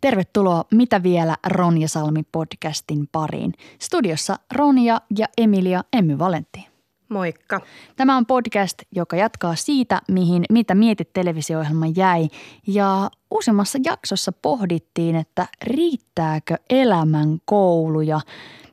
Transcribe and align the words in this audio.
Tervetuloa 0.00 0.64
Mitä 0.74 1.02
vielä 1.02 1.36
Ronja 1.46 1.88
Salmi 1.88 2.22
podcastin 2.32 3.08
pariin. 3.12 3.52
Studiossa 3.78 4.38
Ronja 4.54 5.00
ja 5.18 5.26
Emilia 5.38 5.84
Emmy 5.92 6.18
Valentti. 6.18 6.66
Moikka. 7.08 7.60
Tämä 7.96 8.16
on 8.16 8.26
podcast, 8.26 8.78
joka 8.94 9.16
jatkaa 9.16 9.54
siitä, 9.54 10.00
mihin 10.08 10.44
Mitä 10.50 10.74
mietit 10.74 11.12
televisio-ohjelma 11.12 11.86
jäi. 11.96 12.28
Ja 12.66 13.10
uusimmassa 13.30 13.78
jaksossa 13.84 14.32
pohdittiin, 14.32 15.16
että 15.16 15.46
riittääkö 15.62 16.56
elämän 16.70 17.38
koulu 17.44 18.00
ja 18.00 18.20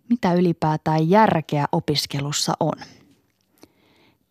mitä 0.09 0.33
ylipäätään 0.33 1.09
järkeä 1.09 1.65
opiskelussa 1.71 2.53
on. 2.59 2.73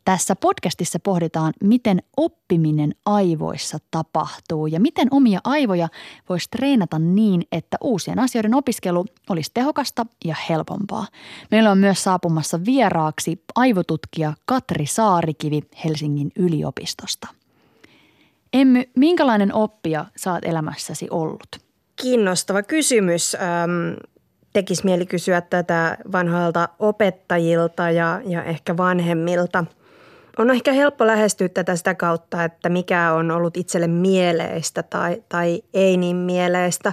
Tässä 0.05 0.37
podcastissa 0.37 0.99
pohditaan, 0.99 1.53
miten 1.63 2.03
oppiminen 2.17 2.95
aivoissa 3.07 3.79
tapahtuu 3.91 4.67
ja 4.67 4.81
miten 4.81 5.09
omia 5.11 5.41
aivoja 5.45 5.89
voisi 6.29 6.51
treenata 6.51 6.99
niin, 6.99 7.43
että 7.53 7.77
uusien 7.81 8.19
asioiden 8.19 8.55
opiskelu 8.55 9.05
olisi 9.31 9.51
tehokasta 9.55 10.07
ja 10.25 10.37
helpompaa. 10.49 11.07
Meillä 11.51 11.71
on 11.71 11.79
myös 11.79 12.05
saapumassa 12.05 12.65
vieraaksi 12.65 13.43
aivotutkija 13.55 14.33
Katri 14.45 14.87
Saarikivi 14.87 15.61
Helsingin 15.85 16.31
yliopistosta. 16.37 17.29
Emmy, 18.53 18.83
minkälainen 18.97 19.55
oppija 19.55 20.05
oot 20.27 20.45
elämässäsi 20.45 21.07
ollut? 21.11 21.49
Kiinnostava 22.03 22.63
kysymys. 22.63 23.35
Ähm, 23.35 24.01
tekisi 24.53 24.85
mieli 24.85 25.07
kysyä 25.07 25.41
tätä 25.41 25.99
vanhoilta 26.13 26.69
opettajilta 26.79 27.91
ja, 27.91 28.21
ja 28.27 28.45
ehkä 28.45 28.77
vanhemmilta– 28.77 29.65
on 30.39 30.51
ehkä 30.51 30.73
helppo 30.73 31.07
lähestyä 31.07 31.49
tätä 31.49 31.77
sitä 31.77 31.95
kautta, 31.95 32.45
että 32.45 32.69
mikä 32.69 33.13
on 33.13 33.31
ollut 33.31 33.57
itselle 33.57 33.87
mieleistä 33.87 34.83
tai, 34.83 35.23
tai 35.29 35.63
ei 35.75 35.97
niin 35.97 36.17
mieleistä. 36.17 36.93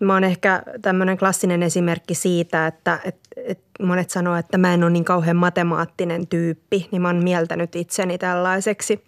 Mä 0.00 0.14
oon 0.14 0.24
ehkä 0.24 0.62
tämmöinen 0.82 1.18
klassinen 1.18 1.62
esimerkki 1.62 2.14
siitä, 2.14 2.66
että, 2.66 2.98
että, 3.04 3.30
että 3.36 3.84
monet 3.84 4.10
sanoo, 4.10 4.36
että 4.36 4.58
mä 4.58 4.74
en 4.74 4.82
ole 4.84 4.90
niin 4.90 5.04
kauhean 5.04 5.36
matemaattinen 5.36 6.26
tyyppi, 6.26 6.88
niin 6.92 7.02
mä 7.02 7.08
oon 7.08 7.24
mieltänyt 7.24 7.76
itseni 7.76 8.18
tällaiseksi. 8.18 9.04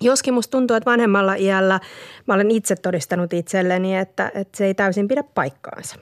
Joskin 0.00 0.34
musta 0.34 0.50
tuntuu, 0.50 0.76
että 0.76 0.90
vanhemmalla 0.90 1.34
iällä 1.34 1.80
mä 2.26 2.34
olen 2.34 2.50
itse 2.50 2.76
todistanut 2.76 3.32
itselleni, 3.32 3.96
että, 3.96 4.30
että 4.34 4.58
se 4.58 4.64
ei 4.66 4.74
täysin 4.74 5.08
pidä 5.08 5.22
paikkaansa. 5.22 5.96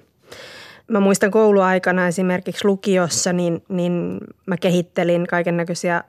Mä 0.88 1.00
muistan 1.00 1.30
kouluaikana 1.30 2.06
esimerkiksi 2.06 2.64
lukiossa, 2.64 3.32
niin, 3.32 3.64
niin 3.68 4.18
mä 4.46 4.56
kehittelin 4.56 5.26
kaiken 5.26 5.56
näköisiä 5.56 6.04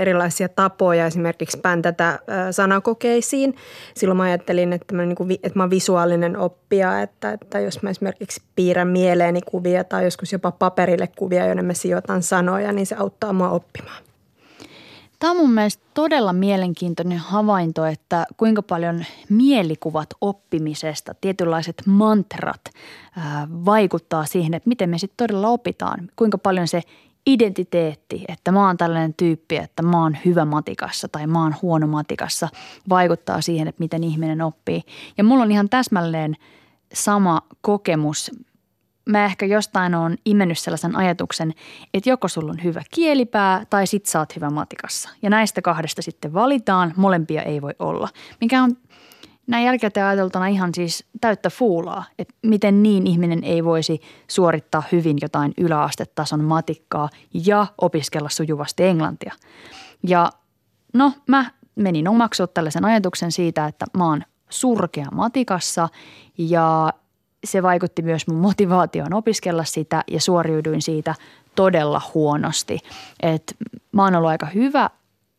erilaisia 0.00 0.48
tapoja 0.48 1.06
esimerkiksi 1.06 1.58
päntätä 1.58 2.18
sanakokeisiin. 2.50 3.56
Silloin 3.94 4.16
mä 4.16 4.22
ajattelin, 4.22 4.72
että 4.72 4.94
mä, 4.94 5.06
niin 5.06 5.16
kuin, 5.16 5.32
että 5.32 5.58
mä 5.58 5.70
visuaalinen 5.70 6.36
oppija, 6.36 7.02
että, 7.02 7.32
että 7.32 7.60
jos 7.60 7.82
mä 7.82 7.90
esimerkiksi 7.90 8.42
piirrän 8.56 8.88
mieleeni 8.88 9.40
kuvia 9.40 9.84
tai 9.84 10.04
joskus 10.04 10.32
jopa 10.32 10.50
paperille 10.50 11.06
kuvia, 11.06 11.46
joiden 11.46 11.64
mä 11.64 11.74
sijoitan 11.74 12.22
sanoja, 12.22 12.72
niin 12.72 12.86
se 12.86 12.96
auttaa 12.96 13.32
mua 13.32 13.50
oppimaan. 13.50 14.02
Tämä 15.18 15.30
on 15.30 15.36
mun 15.36 15.52
mielestä 15.52 15.82
todella 15.94 16.32
mielenkiintoinen 16.32 17.18
havainto, 17.18 17.86
että 17.86 18.26
kuinka 18.36 18.62
paljon 18.62 19.04
mielikuvat 19.28 20.08
oppimisesta, 20.20 21.14
tietynlaiset 21.20 21.82
mantrat 21.86 22.60
vaikuttaa 23.64 24.24
siihen, 24.24 24.54
että 24.54 24.68
miten 24.68 24.90
me 24.90 24.98
sitten 24.98 25.28
todella 25.28 25.48
opitaan. 25.48 26.10
Kuinka 26.16 26.38
paljon 26.38 26.68
se 26.68 26.82
identiteetti, 27.26 28.24
että 28.28 28.52
mä 28.52 28.66
oon 28.66 28.76
tällainen 28.76 29.14
tyyppi, 29.14 29.56
että 29.56 29.82
mä 29.82 30.02
oon 30.02 30.16
hyvä 30.24 30.44
matikassa 30.44 31.08
tai 31.08 31.26
mä 31.26 31.42
oon 31.42 31.54
huono 31.62 31.86
matikassa, 31.86 32.48
vaikuttaa 32.88 33.40
siihen, 33.40 33.68
että 33.68 33.80
miten 33.80 34.04
ihminen 34.04 34.42
oppii. 34.42 34.82
Ja 35.18 35.24
mulla 35.24 35.42
on 35.42 35.52
ihan 35.52 35.68
täsmälleen 35.68 36.36
sama 36.92 37.42
kokemus. 37.60 38.30
Mä 39.08 39.24
ehkä 39.24 39.46
jostain 39.46 39.94
on 39.94 40.16
imennyt 40.24 40.58
sellaisen 40.58 40.96
ajatuksen, 40.96 41.52
että 41.94 42.10
joko 42.10 42.28
sulla 42.28 42.52
on 42.52 42.64
hyvä 42.64 42.82
kielipää 42.94 43.66
tai 43.70 43.86
sit 43.86 44.06
sä 44.06 44.18
oot 44.18 44.36
hyvä 44.36 44.50
matikassa. 44.50 45.08
Ja 45.22 45.30
näistä 45.30 45.62
kahdesta 45.62 46.02
sitten 46.02 46.34
valitaan, 46.34 46.92
molempia 46.96 47.42
ei 47.42 47.62
voi 47.62 47.74
olla. 47.78 48.08
Mikä 48.40 48.62
on 48.62 48.76
näin 49.46 49.64
jälkikäteen 49.64 50.06
ajateltuna 50.06 50.46
ihan 50.46 50.74
siis 50.74 51.04
täyttä 51.20 51.50
fuulaa, 51.50 52.04
että 52.18 52.34
miten 52.42 52.82
niin 52.82 53.06
ihminen 53.06 53.44
ei 53.44 53.64
voisi 53.64 54.00
suorittaa 54.28 54.82
hyvin 54.92 55.18
jotain 55.22 55.54
yläastetason 55.58 56.44
matikkaa 56.44 57.08
ja 57.46 57.66
opiskella 57.78 58.28
sujuvasti 58.28 58.84
englantia. 58.84 59.34
Ja 60.08 60.30
no 60.94 61.12
mä 61.26 61.50
menin 61.74 62.08
omaksua 62.08 62.46
tällaisen 62.46 62.84
ajatuksen 62.84 63.32
siitä, 63.32 63.66
että 63.66 63.86
mä 63.98 64.04
oon 64.04 64.22
surkea 64.50 65.06
matikassa 65.12 65.88
ja 66.38 66.92
se 67.44 67.62
vaikutti 67.62 68.02
myös 68.02 68.26
mun 68.26 68.36
motivaatioon 68.36 69.14
opiskella 69.14 69.64
sitä 69.64 70.04
ja 70.10 70.20
suoriuduin 70.20 70.82
siitä 70.82 71.14
todella 71.54 72.00
huonosti. 72.14 72.78
Et 73.22 73.56
mä 73.92 74.04
oon 74.04 74.14
ollut 74.14 74.30
aika 74.30 74.46
hyvä 74.46 74.90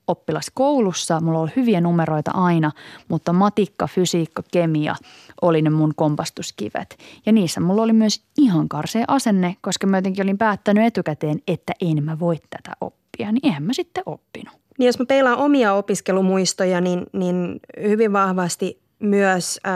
oppilas 0.07 0.51
koulussa, 0.53 1.19
mulla 1.19 1.39
oli 1.39 1.51
hyviä 1.55 1.81
numeroita 1.81 2.31
aina, 2.31 2.71
mutta 3.07 3.33
matikka, 3.33 3.87
fysiikka, 3.87 4.43
kemia 4.51 4.95
oli 5.41 5.61
ne 5.61 5.69
mun 5.69 5.93
kompastuskivet. 5.95 6.97
Ja 7.25 7.31
niissä 7.31 7.59
mulla 7.61 7.81
oli 7.81 7.93
myös 7.93 8.23
ihan 8.37 8.69
karsea 8.69 9.05
asenne, 9.07 9.55
koska 9.61 9.87
mä 9.87 9.97
jotenkin 9.97 10.25
olin 10.25 10.37
päättänyt 10.37 10.85
etukäteen, 10.85 11.39
että 11.47 11.73
en 11.81 12.03
mä 12.03 12.19
voi 12.19 12.37
tätä 12.49 12.71
oppia, 12.81 13.31
niin 13.31 13.45
eihän 13.45 13.63
mä 13.63 13.73
sitten 13.73 14.03
oppinut. 14.05 14.53
Niin 14.77 14.85
jos 14.87 14.99
mä 14.99 15.05
peilaan 15.05 15.37
omia 15.37 15.73
opiskelumuistoja, 15.73 16.81
niin, 16.81 17.05
niin 17.13 17.59
hyvin 17.81 18.13
vahvasti 18.13 18.83
myös 18.99 19.59
äh, 19.67 19.73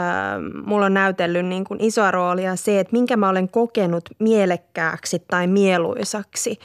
mulla 0.66 0.86
on 0.86 0.94
näytellyt 0.94 1.46
niin 1.46 1.64
kuin 1.64 1.80
isoa 1.82 2.10
roolia 2.10 2.56
se, 2.56 2.80
että 2.80 2.92
minkä 2.92 3.16
mä 3.16 3.28
olen 3.28 3.48
kokenut 3.48 4.08
mielekkääksi 4.18 5.22
tai 5.28 5.46
mieluisaksi. 5.46 6.58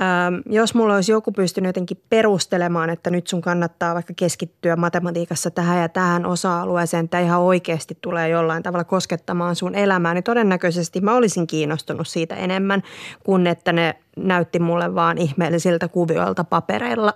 Ähm, 0.00 0.34
jos 0.46 0.74
mulla 0.74 0.94
olisi 0.94 1.12
joku 1.12 1.32
pystynyt 1.32 1.68
jotenkin 1.68 2.02
perustelemaan, 2.08 2.90
että 2.90 3.10
nyt 3.10 3.26
sun 3.26 3.40
kannattaa 3.40 3.94
vaikka 3.94 4.12
keskittyä 4.16 4.76
matematiikassa 4.76 5.50
tähän 5.50 5.82
ja 5.82 5.88
tähän 5.88 6.26
osa-alueeseen, 6.26 7.04
että 7.04 7.20
ihan 7.20 7.40
oikeasti 7.40 7.98
tulee 8.00 8.28
jollain 8.28 8.62
tavalla 8.62 8.84
koskettamaan 8.84 9.56
sun 9.56 9.74
elämää, 9.74 10.14
niin 10.14 10.24
todennäköisesti 10.24 11.00
mä 11.00 11.14
olisin 11.14 11.46
kiinnostunut 11.46 12.08
siitä 12.08 12.34
enemmän 12.34 12.82
kuin 13.24 13.46
että 13.46 13.72
ne 13.72 13.96
näytti 14.16 14.58
mulle 14.58 14.94
vaan 14.94 15.18
ihmeellisiltä 15.18 15.88
kuvioilta 15.88 16.44
papereilla 16.44 17.14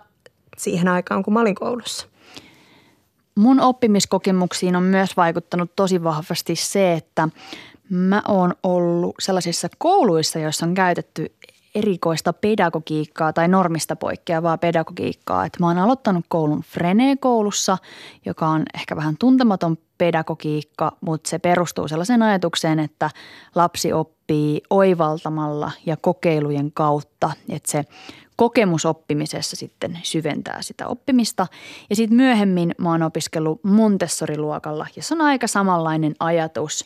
siihen 0.56 0.88
aikaan, 0.88 1.22
kun 1.22 1.34
mä 1.34 1.40
olin 1.40 1.54
koulussa. 1.54 2.06
Mun 3.34 3.60
oppimiskokemuksiin 3.60 4.76
on 4.76 4.82
myös 4.82 5.16
vaikuttanut 5.16 5.76
tosi 5.76 6.02
vahvasti 6.04 6.56
se, 6.56 6.92
että 6.92 7.28
mä 7.90 8.22
oon 8.28 8.54
ollut 8.62 9.14
sellaisissa 9.20 9.68
kouluissa, 9.78 10.38
joissa 10.38 10.66
on 10.66 10.74
käytetty 10.74 11.32
erikoista 11.74 12.32
pedagogiikkaa 12.32 13.32
tai 13.32 13.48
normista 13.48 13.96
poikkeavaa 13.96 14.58
pedagogiikkaa. 14.58 15.44
Että 15.44 15.58
mä 15.60 15.66
oon 15.66 15.78
aloittanut 15.78 16.24
koulun 16.28 16.62
Frene-koulussa, 16.62 17.78
joka 18.26 18.48
on 18.48 18.62
ehkä 18.74 18.96
vähän 18.96 19.16
tuntematon 19.18 19.76
pedagogiikka, 19.98 20.92
mutta 21.00 21.30
se 21.30 21.38
perustuu 21.38 21.88
sellaiseen 21.88 22.22
ajatukseen, 22.22 22.78
että 22.78 23.10
lapsi 23.54 23.92
oppii 23.92 24.62
oivaltamalla 24.70 25.70
ja 25.86 25.96
kokeilujen 25.96 26.72
kautta, 26.72 27.30
että 27.48 27.70
se 27.70 27.84
kokemusoppimisessa 28.40 29.56
sitten 29.56 29.98
syventää 30.02 30.62
sitä 30.62 30.86
oppimista. 30.86 31.46
Ja 31.90 31.96
sitten 31.96 32.16
myöhemmin 32.16 32.74
mä 32.78 32.90
oon 32.90 33.02
opiskellut 33.02 33.64
Montessori-luokalla, 33.64 34.86
jossa 34.96 35.14
on 35.14 35.20
aika 35.20 35.46
samanlainen 35.46 36.14
ajatus. 36.20 36.84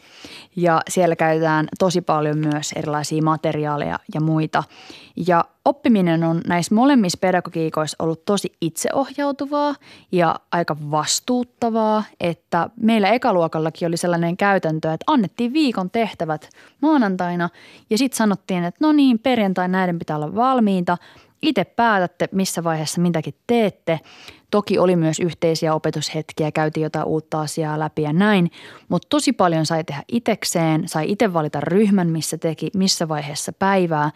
Ja 0.56 0.81
siellä 0.89 1.17
käytetään 1.17 1.69
tosi 1.79 2.01
paljon 2.01 2.39
myös 2.39 2.73
erilaisia 2.73 3.23
materiaaleja 3.23 3.99
ja 4.15 4.21
muita. 4.21 4.65
Ja 5.27 5.45
oppiminen 5.65 6.25
on 6.25 6.41
näissä 6.47 6.75
molemmissa 6.75 7.19
pedagogiikoissa 7.21 7.97
ollut 7.99 8.25
tosi 8.25 8.53
itseohjautuvaa 8.61 9.75
ja 10.12 10.41
aika 10.53 10.77
vastuuttavaa, 10.91 12.05
että 12.21 12.71
meillä 12.81 13.11
ekaluokallakin 13.11 13.89
oli 13.89 13.97
sellainen 13.97 14.37
käytäntö, 14.37 14.93
että 14.93 15.05
annettiin 15.07 15.53
viikon 15.53 15.91
tehtävät 15.91 16.49
maanantaina 16.81 17.49
ja 17.91 17.99
sitten 17.99 18.17
sanottiin, 18.17 18.65
että 18.65 18.79
no 18.87 18.93
niin, 18.93 19.19
perjantai 19.19 19.69
näiden 19.69 19.99
pitää 19.99 20.17
olla 20.17 20.35
valmiita– 20.35 20.99
itse 21.44 21.64
päätätte, 21.64 22.29
missä 22.32 22.64
vaiheessa 22.64 23.00
mitäkin 23.00 23.35
teette. 23.46 24.00
Toki 24.50 24.79
oli 24.79 24.96
myös 24.96 25.20
yhteisiä 25.20 25.75
opetushetkiä, 25.75 26.52
käytiin 26.52 26.82
jotain 26.82 27.06
uutta 27.06 27.41
asiaa 27.41 27.79
läpi 27.79 28.02
ja 28.02 28.12
näin, 28.12 28.50
mutta 28.88 29.08
tosi 29.08 29.32
paljon 29.32 29.67
sai 29.67 29.85
tehdä 29.85 30.02
itekseen, 30.12 30.88
sai 30.88 31.11
itse 31.11 31.32
valita 31.32 31.61
ryhmän, 31.61 32.08
missä 32.08 32.38
teki, 32.38 32.70
missä 32.75 33.08
vaiheessa 33.08 33.52
päivää. 33.52 34.11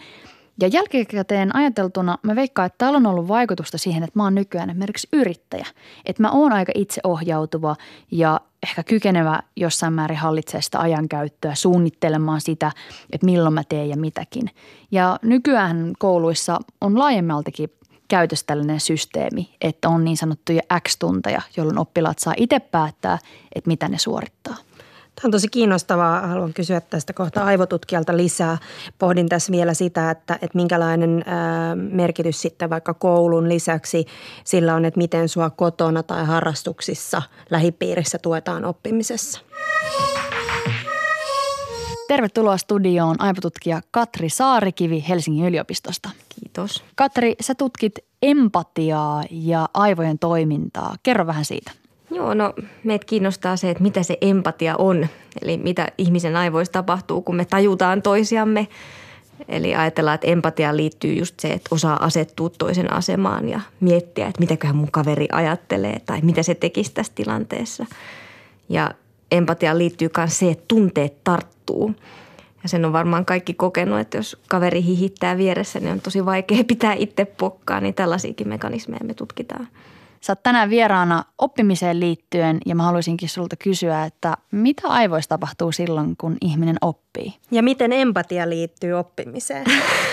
Ja 0.61 0.69
jälkikäteen 0.69 1.57
ajateltuna 1.57 2.19
mä 2.23 2.37
veikkaan, 2.37 2.67
että 2.67 2.79
täällä 2.79 2.97
on 2.97 3.07
ollut 3.07 3.29
vaikutusta 3.29 3.79
siihen, 3.79 4.03
että 4.03 4.19
mä 4.19 4.25
oon 4.25 4.35
nykyään 4.35 4.71
esimerkiksi 4.71 5.09
yrittäjä. 5.13 5.67
Että 6.07 6.23
mä 6.23 6.31
oon 6.31 6.53
aika 6.53 6.73
itseohjautuva 6.75 7.77
ja 8.11 8.41
ehkä 8.63 8.83
kykenevä 8.83 9.41
jossain 9.57 9.93
määrin 9.93 10.19
hallitsemaan 10.19 10.63
sitä 10.63 10.81
ajankäyttöä, 10.81 11.55
suunnittelemaan 11.55 12.41
sitä, 12.41 12.73
että 13.13 13.25
milloin 13.25 13.55
mä 13.55 13.65
teen 13.65 13.89
ja 13.89 13.97
mitäkin. 13.97 14.51
Ja 14.91 15.19
nykyään 15.23 15.93
kouluissa 15.99 16.59
on 16.81 16.99
laajemmaltakin 16.99 17.71
käytössä 18.09 18.47
tällainen 18.47 18.81
systeemi, 18.81 19.57
että 19.61 19.89
on 19.89 20.05
niin 20.05 20.17
sanottuja 20.17 20.63
X-tunteja, 20.89 21.43
jolloin 21.57 21.79
oppilaat 21.79 22.19
saa 22.19 22.35
itse 22.37 22.61
päättää, 22.61 23.19
että 23.55 23.69
mitä 23.69 23.89
ne 23.89 23.99
suorittaa. 23.99 24.57
Tämä 25.19 25.29
on 25.29 25.31
tosi 25.31 25.49
kiinnostavaa. 25.49 26.27
Haluan 26.27 26.55
kysyä 26.55 26.81
tästä 26.81 27.13
kohta 27.13 27.45
aivotutkijalta 27.45 28.17
lisää. 28.17 28.59
Pohdin 28.99 29.29
tässä 29.29 29.53
vielä 29.53 29.75
sitä, 29.75 30.11
että, 30.11 30.35
että 30.35 30.57
minkälainen 30.59 31.25
merkitys 31.75 32.43
sitten 32.43 32.71
vaikka 32.71 32.95
koulun 32.95 33.49
lisäksi 33.49 34.07
sillä 34.45 34.75
on, 34.75 34.85
että 34.85 34.99
miten 34.99 35.29
sua 35.29 35.51
kotona 35.51 36.03
tai 36.03 36.25
harrastuksissa 36.25 37.23
lähipiirissä 37.51 38.19
tuetaan 38.19 38.65
oppimisessa. 38.65 39.41
Tervetuloa 42.09 42.57
studioon 42.57 43.21
aivotutkija 43.21 43.81
Katri 43.91 44.29
Saarikivi 44.29 45.05
Helsingin 45.09 45.47
yliopistosta. 45.47 46.11
Kiitos. 46.29 46.85
Katri, 46.95 47.35
sä 47.41 47.55
tutkit 47.55 47.95
empatiaa 48.23 49.23
ja 49.31 49.69
aivojen 49.75 50.19
toimintaa. 50.19 50.95
Kerro 51.03 51.27
vähän 51.27 51.45
siitä. 51.45 51.71
Joo, 52.11 52.35
no 52.35 52.55
meitä 52.85 53.07
kiinnostaa 53.07 53.57
se, 53.57 53.71
että 53.71 53.83
mitä 53.83 54.03
se 54.03 54.19
empatia 54.21 54.77
on. 54.77 55.07
Eli 55.43 55.57
mitä 55.57 55.89
ihmisen 55.99 56.37
aivoissa 56.37 56.73
tapahtuu, 56.73 57.23
kun 57.23 57.37
me 57.37 57.45
tajutaan 57.45 58.03
toisiamme. 58.03 58.69
Eli 59.49 59.75
ajatellaan, 59.75 60.15
että 60.15 60.27
empatiaan 60.27 60.77
liittyy 60.77 61.15
just 61.15 61.41
se, 61.41 61.49
että 61.49 61.69
osaa 61.71 62.05
asettua 62.05 62.51
toisen 62.59 62.93
asemaan 62.93 63.49
ja 63.49 63.61
miettiä, 63.81 64.27
että 64.27 64.41
mitäköhän 64.41 64.77
mun 64.77 64.91
kaveri 64.91 65.29
ajattelee 65.33 66.01
tai 66.07 66.21
mitä 66.21 66.43
se 66.43 66.55
tekisi 66.55 66.93
tässä 66.95 67.13
tilanteessa. 67.15 67.87
Ja 68.69 68.91
empatiaan 69.33 69.79
liittyy 69.79 70.11
myös 70.17 70.39
se, 70.39 70.51
että 70.51 70.65
tunteet 70.69 71.25
tarttuu. 71.25 71.95
Ja 72.63 72.69
sen 72.69 72.85
on 72.85 72.93
varmaan 72.93 73.25
kaikki 73.25 73.55
kokenut, 73.55 74.01
että 74.01 74.17
jos 74.17 74.37
kaveri 74.49 74.83
hihittää 74.83 75.37
vieressä, 75.37 75.81
niin 75.81 75.93
on 75.93 76.01
tosi 76.01 76.25
vaikea 76.25 76.65
pitää 76.69 76.93
itse 76.93 77.25
pokkaa, 77.25 77.81
niin 77.81 77.95
tällaisiakin 77.95 78.49
mekanismeja 78.49 79.05
me 79.05 79.15
tutkitaan. 79.15 79.69
Sä 80.21 80.33
oot 80.33 80.43
tänään 80.43 80.71
vieraana 80.71 81.25
oppimiseen 81.39 82.01
liittyen 82.01 82.59
ja 82.67 82.75
mä 82.75 82.83
haluaisinkin 82.83 83.29
sulta 83.29 83.57
kysyä, 83.57 84.05
että 84.05 84.37
mitä 84.51 84.89
aivoissa 84.89 85.29
tapahtuu 85.29 85.73
silloin, 85.73 86.17
kun 86.17 86.37
ihminen 86.41 86.77
oppii? 86.81 87.35
Ja 87.51 87.63
miten 87.63 87.93
empatia 87.93 88.49
liittyy 88.49 88.93
oppimiseen? 88.93 89.65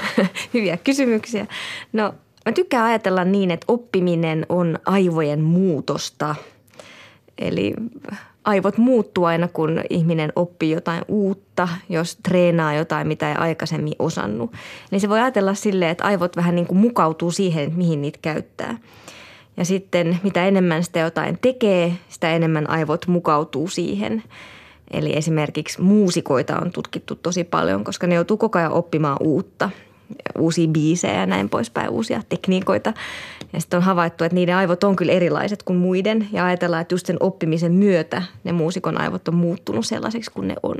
Hyviä 0.53 0.77
kysymyksiä. 0.77 1.47
No 1.93 2.13
mä 2.45 2.51
tykkään 2.51 2.85
ajatella 2.85 3.23
niin, 3.23 3.51
että 3.51 3.65
oppiminen 3.67 4.45
on 4.49 4.79
aivojen 4.85 5.41
muutosta. 5.41 6.35
Eli 7.37 7.73
aivot 8.43 8.77
muuttuu 8.77 9.25
aina, 9.25 9.47
kun 9.47 9.81
ihminen 9.89 10.33
oppii 10.35 10.71
jotain 10.71 11.01
uutta, 11.07 11.67
jos 11.89 12.15
treenaa 12.23 12.73
jotain, 12.73 13.07
mitä 13.07 13.29
ei 13.29 13.35
aikaisemmin 13.35 13.95
osannut. 13.99 14.51
Niin 14.91 15.01
se 15.01 15.09
voi 15.09 15.19
ajatella 15.19 15.53
silleen, 15.53 15.91
että 15.91 16.03
aivot 16.03 16.35
vähän 16.35 16.55
niin 16.55 16.67
kuin 16.67 16.77
mukautuu 16.77 17.31
siihen, 17.31 17.63
että 17.63 17.77
mihin 17.77 18.01
niitä 18.01 18.19
käyttää– 18.21 18.77
ja 19.57 19.65
sitten 19.65 20.19
mitä 20.23 20.45
enemmän 20.47 20.83
sitä 20.83 20.99
jotain 20.99 21.37
tekee, 21.41 21.93
sitä 22.09 22.31
enemmän 22.31 22.69
aivot 22.69 23.07
mukautuu 23.07 23.67
siihen. 23.67 24.23
Eli 24.91 25.15
esimerkiksi 25.15 25.81
muusikoita 25.81 26.59
on 26.59 26.71
tutkittu 26.71 27.15
tosi 27.15 27.43
paljon, 27.43 27.83
koska 27.83 28.07
ne 28.07 28.15
joutuu 28.15 28.37
koko 28.37 28.59
ajan 28.59 28.71
oppimaan 28.71 29.17
uutta, 29.19 29.69
uusia 30.39 30.67
biisejä 30.67 31.19
ja 31.19 31.25
näin 31.25 31.49
poispäin, 31.49 31.89
uusia 31.89 32.21
tekniikoita. 32.29 32.93
Ja 33.53 33.61
sitten 33.61 33.77
on 33.77 33.83
havaittu, 33.83 34.23
että 34.23 34.35
niiden 34.35 34.55
aivot 34.55 34.83
on 34.83 34.95
kyllä 34.95 35.11
erilaiset 35.11 35.63
kuin 35.63 35.79
muiden 35.79 36.27
ja 36.31 36.45
ajatellaan, 36.45 36.81
että 36.81 36.93
just 36.93 37.05
sen 37.05 37.17
oppimisen 37.19 37.71
myötä 37.71 38.21
ne 38.43 38.51
muusikon 38.51 39.01
aivot 39.01 39.27
on 39.27 39.35
muuttunut 39.35 39.85
sellaiseksi 39.85 40.31
kuin 40.31 40.47
ne 40.47 40.55
on. 40.63 40.77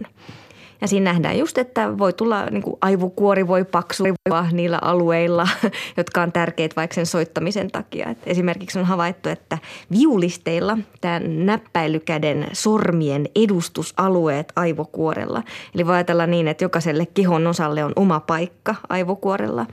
Ja 0.82 0.88
siinä 0.88 1.12
nähdään 1.12 1.40
just, 1.40 1.58
että 1.58 1.98
voi 1.98 2.14
tulla 2.14 2.46
niin 2.46 2.64
kuin 2.64 2.78
aivokuori 2.82 3.48
voi 3.48 3.66
paksua 3.66 4.48
niillä 4.52 4.80
alueilla, 4.82 5.48
jotka 5.98 6.22
on 6.22 6.32
tärkeitä 6.32 6.76
vaikka 6.76 6.96
sen 6.96 7.06
soittamisen 7.06 7.72
takia. 7.72 8.10
Et 8.10 8.18
esimerkiksi 8.26 8.80
on 8.80 8.86
havaittu, 8.86 9.30
että 9.30 9.58
viulisteilla 9.92 10.78
tämä 11.02 11.20
näppäilykäden 11.20 12.48
sormien 12.54 13.30
edustusalueet 13.36 14.54
aivokuorella. 14.56 15.44
Eli 15.76 15.86
voi 15.86 15.96
ajatella 15.96 16.28
niin, 16.28 16.48
että 16.48 16.64
jokaiselle 16.64 17.06
kehon 17.06 17.48
osalle 17.48 17.84
on 17.84 17.94
oma 17.96 18.20
paikka 18.20 18.76
aivokuorella. 18.90 19.66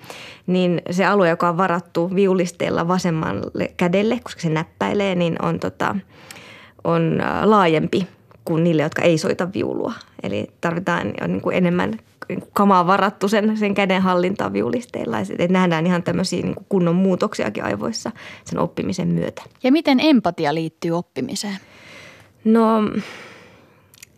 Niin 0.46 0.82
se 0.90 1.04
alue, 1.04 1.28
joka 1.28 1.48
on 1.48 1.56
varattu 1.56 2.14
viulisteilla 2.14 2.88
vasemmalle 2.88 3.72
kädelle, 3.76 4.20
koska 4.22 4.40
se 4.40 4.48
näppäilee, 4.48 5.14
niin 5.14 5.36
on, 5.42 5.60
tota, 5.60 5.96
on 6.84 7.22
laajempi 7.44 8.06
kuin 8.44 8.64
niille, 8.64 8.82
jotka 8.82 9.02
ei 9.02 9.18
soita 9.18 9.52
viulua. 9.52 9.92
Eli 10.22 10.46
tarvitaan 10.60 11.14
niin 11.26 11.40
kuin 11.40 11.56
enemmän 11.56 11.98
niin 12.28 12.42
kamaa 12.52 12.86
varattu 12.86 13.28
sen, 13.28 13.56
sen 13.56 13.74
käden 13.74 14.02
hallintaa 14.02 14.52
viulisteilla. 14.52 15.16
Et 15.38 15.50
nähdään 15.50 15.86
ihan 15.86 16.02
tämmöisiä 16.02 16.42
niin 16.42 16.54
kuin 16.54 16.66
kunnon 16.68 16.94
muutoksiakin 16.94 17.64
aivoissa 17.64 18.10
sen 18.44 18.58
oppimisen 18.58 19.08
myötä. 19.08 19.42
Ja 19.62 19.72
miten 19.72 20.00
empatia 20.00 20.54
liittyy 20.54 20.90
oppimiseen? 20.90 21.58
No 22.44 22.82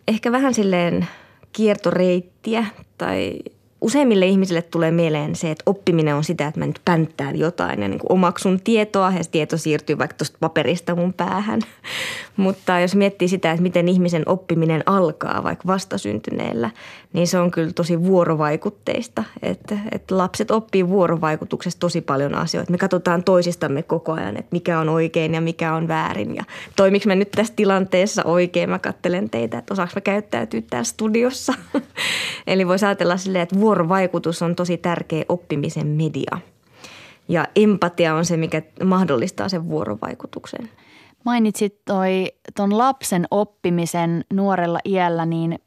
ehkä 0.07 0.31
vähän 0.31 0.53
silleen 0.53 1.07
kiertoreittiä 1.53 2.65
tai 2.97 3.39
useimmille 3.85 4.25
ihmisille 4.25 4.61
tulee 4.61 4.91
mieleen 4.91 5.35
se, 5.35 5.51
että 5.51 5.63
oppiminen 5.65 6.15
on 6.15 6.23
sitä, 6.23 6.47
että 6.47 6.59
mä 6.59 6.65
nyt 6.65 6.81
pänttään 6.85 7.39
jotain 7.39 7.81
ja 7.81 7.87
niin 7.87 7.99
kuin 7.99 8.11
omaksun 8.11 8.59
tietoa 8.63 9.11
ja 9.17 9.23
se 9.23 9.29
tieto 9.29 9.57
siirtyy 9.57 9.97
vaikka 9.97 10.17
tuosta 10.17 10.37
paperista 10.39 10.95
mun 10.95 11.13
päähän. 11.13 11.61
Mutta 12.37 12.79
jos 12.79 12.95
miettii 12.95 13.27
sitä, 13.27 13.51
että 13.51 13.63
miten 13.63 13.87
ihmisen 13.87 14.23
oppiminen 14.25 14.83
alkaa 14.85 15.43
vaikka 15.43 15.67
vastasyntyneellä, 15.67 16.69
niin 17.13 17.27
se 17.27 17.39
on 17.39 17.51
kyllä 17.51 17.71
tosi 17.73 18.03
vuorovaikutteista. 18.03 19.23
Että, 19.41 19.77
että 19.91 20.17
lapset 20.17 20.51
oppii 20.51 20.89
vuorovaikutuksesta 20.89 21.79
tosi 21.79 22.01
paljon 22.01 22.35
asioita. 22.35 22.71
Me 22.71 22.77
katsotaan 22.77 23.23
toisistamme 23.23 23.83
koko 23.83 24.11
ajan, 24.11 24.37
että 24.37 24.49
mikä 24.51 24.79
on 24.79 24.89
oikein 24.89 25.33
ja 25.33 25.41
mikä 25.41 25.73
on 25.73 25.87
väärin 25.87 26.35
ja 26.35 26.43
toimiks 26.75 27.05
mä 27.05 27.15
nyt 27.15 27.31
tässä 27.31 27.53
tilanteessa 27.55 28.23
oikein. 28.23 28.69
Mä 28.69 28.79
kattelen 28.79 29.29
teitä, 29.29 29.57
että 29.57 29.73
osaanko 29.73 29.91
mä 29.95 30.01
käyttäytyä 30.01 30.61
täällä 30.69 30.83
studiossa. 30.83 31.53
Eli 32.47 32.67
voisi 32.67 32.85
ajatella 32.85 33.17
silleen, 33.17 33.43
että 33.43 33.59
vuorovaikutus 33.59 34.41
on 34.41 34.55
tosi 34.55 34.77
tärkeä 34.77 35.25
oppimisen 35.29 35.87
media. 35.87 36.37
Ja 37.27 37.47
empatia 37.55 38.15
on 38.15 38.25
se, 38.25 38.37
mikä 38.37 38.61
mahdollistaa 38.83 39.49
sen 39.49 39.69
vuorovaikutuksen. 39.69 40.69
Mainitsit 41.23 41.85
toi, 41.85 42.31
ton 42.55 42.77
lapsen 42.77 43.27
oppimisen 43.31 44.25
nuorella 44.33 44.79
iällä, 44.85 45.25
niin 45.25 45.59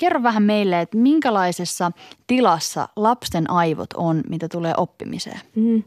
kerro 0.00 0.22
vähän 0.22 0.42
meille, 0.42 0.80
että 0.80 0.96
minkälaisessa 0.96 1.92
tilassa 2.26 2.88
lapsen 2.96 3.50
aivot 3.50 3.92
on, 3.94 4.22
mitä 4.28 4.48
tulee 4.48 4.74
oppimiseen? 4.76 5.40
Mm. 5.54 5.82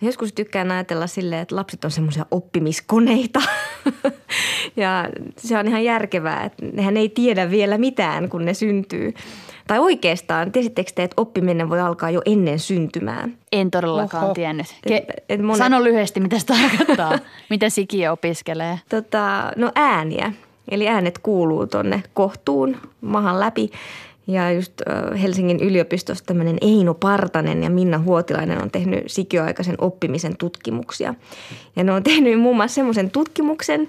Joskus 0.00 0.32
tykkään 0.32 0.70
ajatella 0.70 1.06
silleen, 1.06 1.42
että 1.42 1.56
lapset 1.56 1.84
on 1.84 1.90
semmoisia 1.90 2.26
oppimiskoneita 2.30 3.42
ja 4.76 5.08
se 5.36 5.58
on 5.58 5.68
ihan 5.68 5.84
järkevää, 5.84 6.44
että 6.44 6.64
nehän 6.72 6.96
ei 6.96 7.08
tiedä 7.08 7.50
vielä 7.50 7.78
mitään, 7.78 8.28
kun 8.28 8.44
ne 8.44 8.54
syntyy. 8.54 9.14
Tai 9.68 9.78
oikeastaan, 9.78 10.52
tiesittekö 10.52 10.90
te, 10.94 11.02
että 11.02 11.14
oppiminen 11.20 11.70
voi 11.70 11.80
alkaa 11.80 12.10
jo 12.10 12.22
ennen 12.26 12.58
syntymää? 12.58 13.28
En 13.52 13.70
todellakaan 13.70 14.24
Oho. 14.24 14.34
tiennyt. 14.34 14.66
Ke- 14.66 14.92
et, 14.94 15.04
et 15.28 15.40
monet... 15.40 15.58
Sano 15.58 15.84
lyhyesti, 15.84 16.20
mitä 16.20 16.38
se 16.38 16.46
tarkoittaa. 16.46 17.18
mitä 17.50 17.68
sikiö 17.68 18.12
opiskelee? 18.12 18.80
Tota, 18.88 19.52
no 19.56 19.72
ääniä. 19.74 20.32
Eli 20.70 20.88
äänet 20.88 21.18
kuuluu 21.18 21.66
tonne 21.66 22.02
kohtuun 22.14 22.76
mahan 23.00 23.40
läpi. 23.40 23.70
Ja 24.26 24.52
just 24.52 24.72
Helsingin 25.22 25.60
yliopistossa 25.60 26.24
tämmöinen 26.24 26.58
Eino 26.60 26.94
Partanen 26.94 27.62
ja 27.62 27.70
Minna 27.70 27.98
Huotilainen 27.98 28.62
on 28.62 28.70
tehnyt 28.70 29.04
sikioaikaisen 29.06 29.74
oppimisen 29.78 30.36
tutkimuksia. 30.36 31.14
Ja 31.76 31.84
ne 31.84 31.92
on 31.92 32.02
tehnyt 32.02 32.40
muun 32.40 32.56
muassa 32.56 32.74
semmoisen 32.74 33.10
tutkimuksen, 33.10 33.88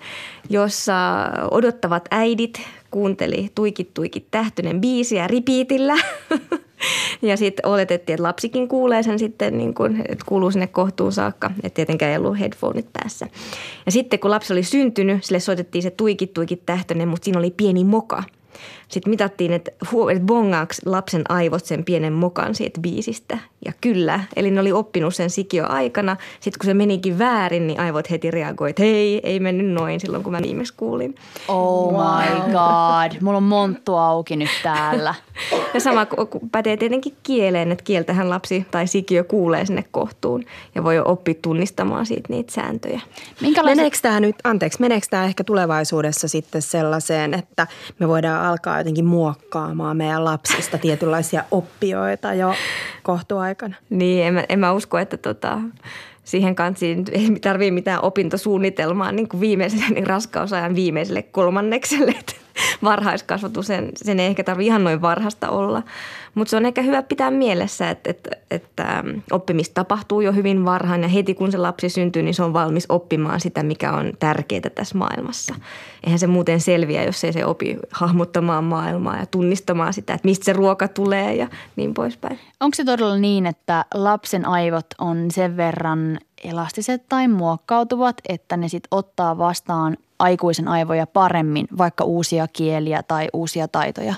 jossa 0.50 1.30
odottavat 1.52 2.08
äidit 2.12 2.62
kuunteli 2.92 3.50
Tuikit 3.56 3.94
Tuikit 3.94 4.26
tähtönen 4.32 4.82
biisiä 4.82 5.28
ripiitillä. 5.28 5.96
Ja 7.22 7.38
sitten 7.38 7.68
oletettiin, 7.68 8.14
että 8.14 8.24
lapsikin 8.24 8.68
kuulee 8.68 9.04
sen 9.04 9.20
sitten, 9.20 9.58
niin 9.58 9.74
kuin, 9.74 10.02
että 10.10 10.26
kuuluu 10.28 10.52
sinne 10.52 10.68
kohtuun 10.68 11.12
saakka. 11.12 11.52
Että 11.64 11.76
tietenkään 11.76 12.12
ei 12.12 12.18
ollut 12.18 12.40
headphoneit 12.40 12.94
päässä. 12.94 13.28
Ja 13.86 13.92
sitten 13.92 14.20
kun 14.20 14.32
lapsi 14.32 14.54
oli 14.54 14.64
syntynyt, 14.64 15.24
sille 15.24 15.40
soitettiin 15.40 15.82
se 15.82 15.92
tuikit 15.92 16.34
tuikit 16.34 16.66
tähtönen, 16.66 17.08
mutta 17.08 17.26
siinä 17.26 17.40
oli 17.40 17.52
pieni 17.52 17.84
moka. 17.84 18.24
Sitten 18.88 19.10
mitattiin, 19.10 19.54
että, 19.54 19.72
että 20.12 20.26
bongaaks 20.26 20.82
lapsen 20.86 21.24
aivot 21.30 21.66
sen 21.66 21.86
pienen 21.86 22.14
mokan 22.14 22.56
siitä 22.56 22.82
biisistä. 22.82 23.38
Ja 23.66 23.74
kyllä, 23.82 24.20
eli 24.36 24.52
ne 24.52 24.62
oli 24.62 24.72
oppinut 24.72 25.16
sen 25.16 25.30
sikio 25.30 25.66
aikana. 25.70 26.18
Sitten 26.40 26.60
kun 26.60 26.66
se 26.66 26.74
menikin 26.74 27.20
väärin, 27.20 27.68
niin 27.68 27.80
aivot 27.80 28.10
heti 28.10 28.32
reagoi, 28.32 28.70
että 28.70 28.84
hei, 28.84 29.20
ei 29.24 29.40
mennyt 29.40 29.68
noin 29.68 30.00
silloin, 30.00 30.24
kun 30.24 30.32
mä 30.32 30.42
viimeksi 30.42 30.74
kuulin. 30.78 31.16
Oh 31.48 31.92
my 31.92 32.52
god, 32.52 33.22
mulla 33.22 33.38
on 33.38 33.44
monttu 33.44 33.96
auki 33.96 34.36
nyt 34.36 34.50
täällä. 34.64 35.16
Ja 35.74 35.80
sama 35.80 36.08
pätee 36.52 36.78
tietenkin 36.78 37.16
kieleen, 37.24 37.72
että 37.72 37.84
kieltähän 37.84 38.30
lapsi 38.30 38.66
tai 38.72 38.88
sikiö 38.88 39.24
kuulee 39.24 39.66
sinne 39.66 39.84
kohtuun 39.92 40.46
ja 40.76 40.84
voi 40.84 41.00
oppia 41.00 41.34
tunnistamaan 41.42 42.06
siitä 42.06 42.26
niitä 42.30 42.54
sääntöjä. 42.54 43.02
Minkälaisia... 43.42 43.76
Meneekö 43.76 43.98
tämä 44.02 44.20
nyt, 44.20 44.36
anteeksi, 44.44 44.82
meneekö 44.82 45.08
tämä 45.10 45.26
ehkä 45.26 45.44
tulevaisuudessa 45.44 46.28
sitten 46.28 46.62
sellaiseen, 46.62 47.34
että 47.34 47.68
me 48.00 48.08
voidaan 48.08 48.39
alkaa 48.48 48.78
jotenkin 48.78 49.06
muokkaamaan 49.06 49.98
meidän 49.98 50.26
lapsista 50.26 50.78
tietynlaisia 50.78 51.44
oppijoita 51.52 52.34
jo 52.34 52.54
kohtuaikana? 53.04 53.76
Niin, 53.90 54.26
en 54.26 54.34
mä, 54.34 54.44
en 54.50 54.60
mä 54.60 54.72
usko, 54.72 54.98
että 54.98 55.18
tota, 55.18 55.60
siihen 56.24 56.56
kansiin 56.56 57.06
ei 57.12 57.40
tarvitse 57.42 57.72
mitään 57.72 58.04
opintosuunnitelmaa 58.04 59.12
niin 59.12 59.30
kuin 59.30 59.42
viimeiselle 59.42 59.86
niin 59.90 60.08
raskausajan 60.08 60.76
viimeiselle 60.76 61.22
kolmannekselle. 61.22 62.16
Varhaiskasvatus, 62.84 63.68
sen, 63.68 63.92
sen 63.96 64.20
ei 64.20 64.28
ehkä 64.28 64.44
tarvitse 64.44 64.68
ihan 64.68 64.84
noin 64.84 65.02
varhasta 65.02 65.50
olla. 65.50 65.84
Mutta 66.36 66.50
se 66.50 66.58
on 66.58 66.66
ehkä 66.66 66.82
hyvä 66.82 67.02
pitää 67.02 67.32
mielessä, 67.32 67.90
että, 67.90 68.10
että, 68.10 68.30
että 68.52 69.04
oppimista 69.32 69.74
tapahtuu 69.74 70.22
jo 70.22 70.32
hyvin 70.32 70.66
varhain 70.66 71.02
ja 71.02 71.08
heti 71.08 71.34
kun 71.34 71.52
se 71.52 71.58
lapsi 71.58 71.90
syntyy, 71.90 72.24
niin 72.24 72.34
se 72.34 72.44
on 72.44 72.54
valmis 72.54 72.86
oppimaan 72.90 73.40
sitä, 73.40 73.64
mikä 73.64 73.94
on 73.94 74.14
tärkeää 74.20 74.70
tässä 74.76 74.98
maailmassa. 74.98 75.56
Eihän 76.04 76.20
se 76.20 76.28
muuten 76.28 76.60
selviä, 76.60 77.04
jos 77.04 77.24
ei 77.24 77.34
se 77.34 77.46
opi 77.46 77.78
hahmottamaan 77.92 78.64
maailmaa 78.64 79.18
ja 79.18 79.26
tunnistamaan 79.26 79.94
sitä, 79.94 80.14
että 80.14 80.28
mistä 80.28 80.46
se 80.46 80.54
ruoka 80.54 80.88
tulee 80.88 81.36
ja 81.36 81.48
niin 81.76 81.94
poispäin. 81.94 82.40
Onko 82.60 82.76
se 82.76 82.84
todella 82.84 83.18
niin, 83.18 83.46
että 83.46 83.86
lapsen 83.94 84.46
aivot 84.46 84.88
on 85.00 85.32
sen 85.32 85.58
verran 85.58 86.20
elastiset 86.44 87.04
tai 87.10 87.28
muokkautuvat, 87.28 88.18
että 88.30 88.58
ne 88.58 88.68
sitten 88.68 88.88
ottaa 88.92 89.38
vastaan 89.38 89.98
aikuisen 90.20 90.68
aivoja 90.68 91.08
paremmin, 91.08 91.68
vaikka 91.78 92.04
uusia 92.04 92.48
kieliä 92.48 93.04
tai 93.04 93.28
uusia 93.34 93.68
taitoja? 93.68 94.14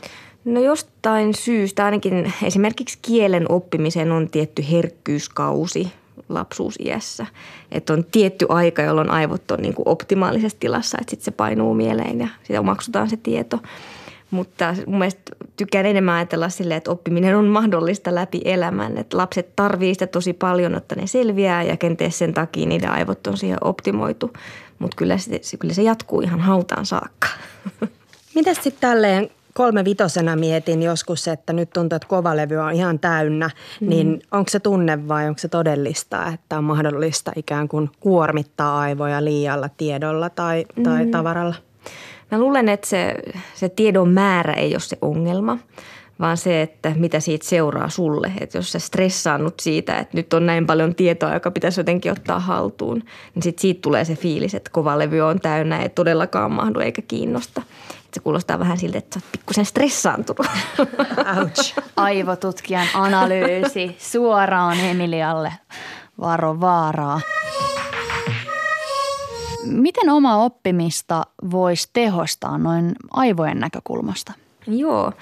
No 0.45 0.59
jostain 0.59 1.35
syystä, 1.35 1.85
ainakin 1.85 2.33
esimerkiksi 2.43 2.99
kielen 3.01 3.51
oppimiseen 3.51 4.11
on 4.11 4.29
tietty 4.29 4.65
herkkyyskausi 4.71 5.91
lapsuusiässä. 6.29 7.25
Että 7.71 7.93
on 7.93 8.05
tietty 8.11 8.45
aika, 8.49 8.81
jolloin 8.81 9.09
aivot 9.09 9.51
on 9.51 9.59
niin 9.59 9.73
kuin 9.73 9.87
optimaalisessa 9.87 10.57
tilassa, 10.59 10.97
että 11.01 11.11
sitten 11.11 11.25
se 11.25 11.31
painuu 11.31 11.73
mieleen 11.73 12.19
ja 12.19 12.27
sitä 12.43 12.59
omaksutaan 12.59 13.09
se 13.09 13.17
tieto. 13.17 13.59
Mutta 14.31 14.75
mun 14.87 14.99
mielestä 14.99 15.21
tykkään 15.57 15.85
enemmän 15.85 16.15
ajatella 16.15 16.49
silleen, 16.49 16.77
että 16.77 16.91
oppiminen 16.91 17.37
on 17.37 17.45
mahdollista 17.45 18.15
läpi 18.15 18.41
elämän. 18.45 18.97
Että 18.97 19.17
lapset 19.17 19.55
tarvii 19.55 19.93
sitä 19.93 20.07
tosi 20.07 20.33
paljon, 20.33 20.75
että 20.75 20.95
ne 20.95 21.07
selviää 21.07 21.63
ja 21.63 21.77
kenties 21.77 22.17
sen 22.17 22.33
takia 22.33 22.67
niiden 22.67 22.91
aivot 22.91 23.27
on 23.27 23.37
siihen 23.37 23.57
optimoitu. 23.61 24.33
Mutta 24.79 24.95
kyllä 24.95 25.17
se, 25.17 25.57
kyllä 25.59 25.73
se 25.73 25.81
jatkuu 25.81 26.21
ihan 26.21 26.39
hautaan 26.39 26.85
saakka. 26.85 27.27
Mitäs 28.35 28.57
sitten 28.63 28.89
tälleen 28.89 29.29
kolme 29.53 29.85
vitosena 29.85 30.35
mietin 30.35 30.83
joskus, 30.83 31.27
että 31.27 31.53
nyt 31.53 31.69
tuntuu, 31.69 31.95
että 31.95 32.07
kovalevy 32.07 32.55
on 32.55 32.73
ihan 32.73 32.99
täynnä, 32.99 33.49
mm. 33.81 33.89
niin 33.89 34.21
onko 34.31 34.49
se 34.49 34.59
tunne 34.59 35.07
vai 35.07 35.27
onko 35.27 35.39
se 35.39 35.47
todellista, 35.47 36.27
että 36.33 36.57
on 36.57 36.63
mahdollista 36.63 37.31
ikään 37.35 37.67
kuin 37.67 37.89
kuormittaa 37.99 38.79
aivoja 38.79 39.23
liialla 39.25 39.69
tiedolla 39.69 40.29
tai, 40.29 40.65
tai 40.83 41.05
mm. 41.05 41.11
tavaralla? 41.11 41.55
Mä 42.31 42.39
luulen, 42.39 42.69
että 42.69 42.87
se, 42.87 43.15
se 43.55 43.69
tiedon 43.69 44.09
määrä 44.09 44.53
ei 44.53 44.73
ole 44.73 44.79
se 44.79 44.97
ongelma, 45.01 45.57
vaan 46.19 46.37
se, 46.37 46.61
että 46.61 46.91
mitä 46.95 47.19
siitä 47.19 47.45
seuraa 47.45 47.89
sulle. 47.89 48.31
Että 48.41 48.57
jos 48.57 48.71
sä 48.71 48.79
stressaannut 48.79 49.59
siitä, 49.59 49.97
että 49.99 50.17
nyt 50.17 50.33
on 50.33 50.45
näin 50.45 50.67
paljon 50.67 50.95
tietoa, 50.95 51.33
joka 51.33 51.51
pitäisi 51.51 51.79
jotenkin 51.79 52.11
ottaa 52.11 52.39
haltuun, 52.39 53.03
niin 53.35 53.43
sit 53.43 53.59
siitä 53.59 53.81
tulee 53.81 54.05
se 54.05 54.15
fiilis, 54.15 54.55
että 54.55 54.69
kovalevy 54.73 55.21
on 55.21 55.39
täynnä, 55.39 55.81
ei 55.81 55.89
todellakaan 55.89 56.51
mahdu 56.51 56.79
eikä 56.79 57.01
kiinnosta. 57.01 57.61
Se 58.13 58.19
kuulostaa 58.19 58.59
vähän 58.59 58.77
siltä, 58.77 58.97
että 58.97 59.19
sä 59.19 59.25
oot 59.25 59.31
pikkusen 59.31 59.65
stressaantunut. 59.65 60.47
Ouch. 61.39 61.79
Aivotutkijan 61.95 62.87
analyysi 62.93 63.95
suoraan 63.99 64.79
Emilialle. 64.79 65.53
Varo 66.19 66.59
vaaraa. 66.59 67.21
Miten 69.65 70.09
omaa 70.09 70.43
oppimista 70.43 71.23
voisi 71.51 71.89
tehostaa 71.93 72.57
noin 72.57 72.95
aivojen 73.11 73.59
näkökulmasta? 73.59 74.33
Joo, 74.67 75.13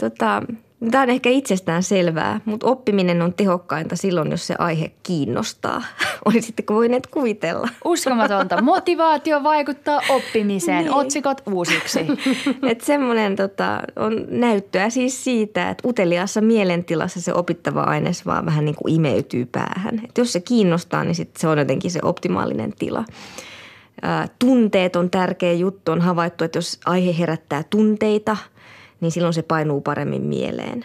tota, 0.00 0.42
Tämä 0.90 1.02
on 1.02 1.10
ehkä 1.10 1.30
itsestään 1.30 1.82
selvää, 1.82 2.40
mutta 2.44 2.66
oppiminen 2.66 3.22
on 3.22 3.34
tehokkainta 3.34 3.96
silloin, 3.96 4.30
jos 4.30 4.46
se 4.46 4.54
aihe 4.58 4.90
kiinnostaa. 5.02 5.82
Olisitteko 6.24 6.74
voineet 6.74 7.06
kuvitella? 7.06 7.68
Uskomatonta. 7.84 8.62
Motivaatio 8.62 9.42
vaikuttaa 9.42 10.00
oppimiseen. 10.08 10.78
Niin. 10.78 10.94
Otsikot 10.94 11.42
uusiksi. 11.52 12.00
Et 12.70 12.80
semmoinen 12.80 13.36
tota, 13.36 13.82
on 13.96 14.26
näyttöä 14.28 14.90
siis 14.90 15.24
siitä, 15.24 15.70
että 15.70 15.88
uteliaassa 15.88 16.40
mielentilassa 16.40 17.20
se 17.20 17.34
opittava 17.34 17.82
aines 17.82 18.26
vaan 18.26 18.46
vähän 18.46 18.64
niin 18.64 18.76
kuin 18.76 18.94
imeytyy 18.94 19.46
päähän. 19.46 20.00
Et 20.04 20.18
jos 20.18 20.32
se 20.32 20.40
kiinnostaa, 20.40 21.04
niin 21.04 21.14
sit 21.14 21.36
se 21.36 21.48
on 21.48 21.58
jotenkin 21.58 21.90
se 21.90 22.00
optimaalinen 22.02 22.72
tila. 22.78 23.04
Tunteet 24.38 24.96
on 24.96 25.10
tärkeä 25.10 25.52
juttu. 25.52 25.92
On 25.92 26.00
havaittu, 26.00 26.44
että 26.44 26.58
jos 26.58 26.80
aihe 26.86 27.18
herättää 27.18 27.62
tunteita– 27.70 28.36
niin 29.00 29.12
silloin 29.12 29.34
se 29.34 29.42
painuu 29.42 29.80
paremmin 29.80 30.22
mieleen. 30.22 30.84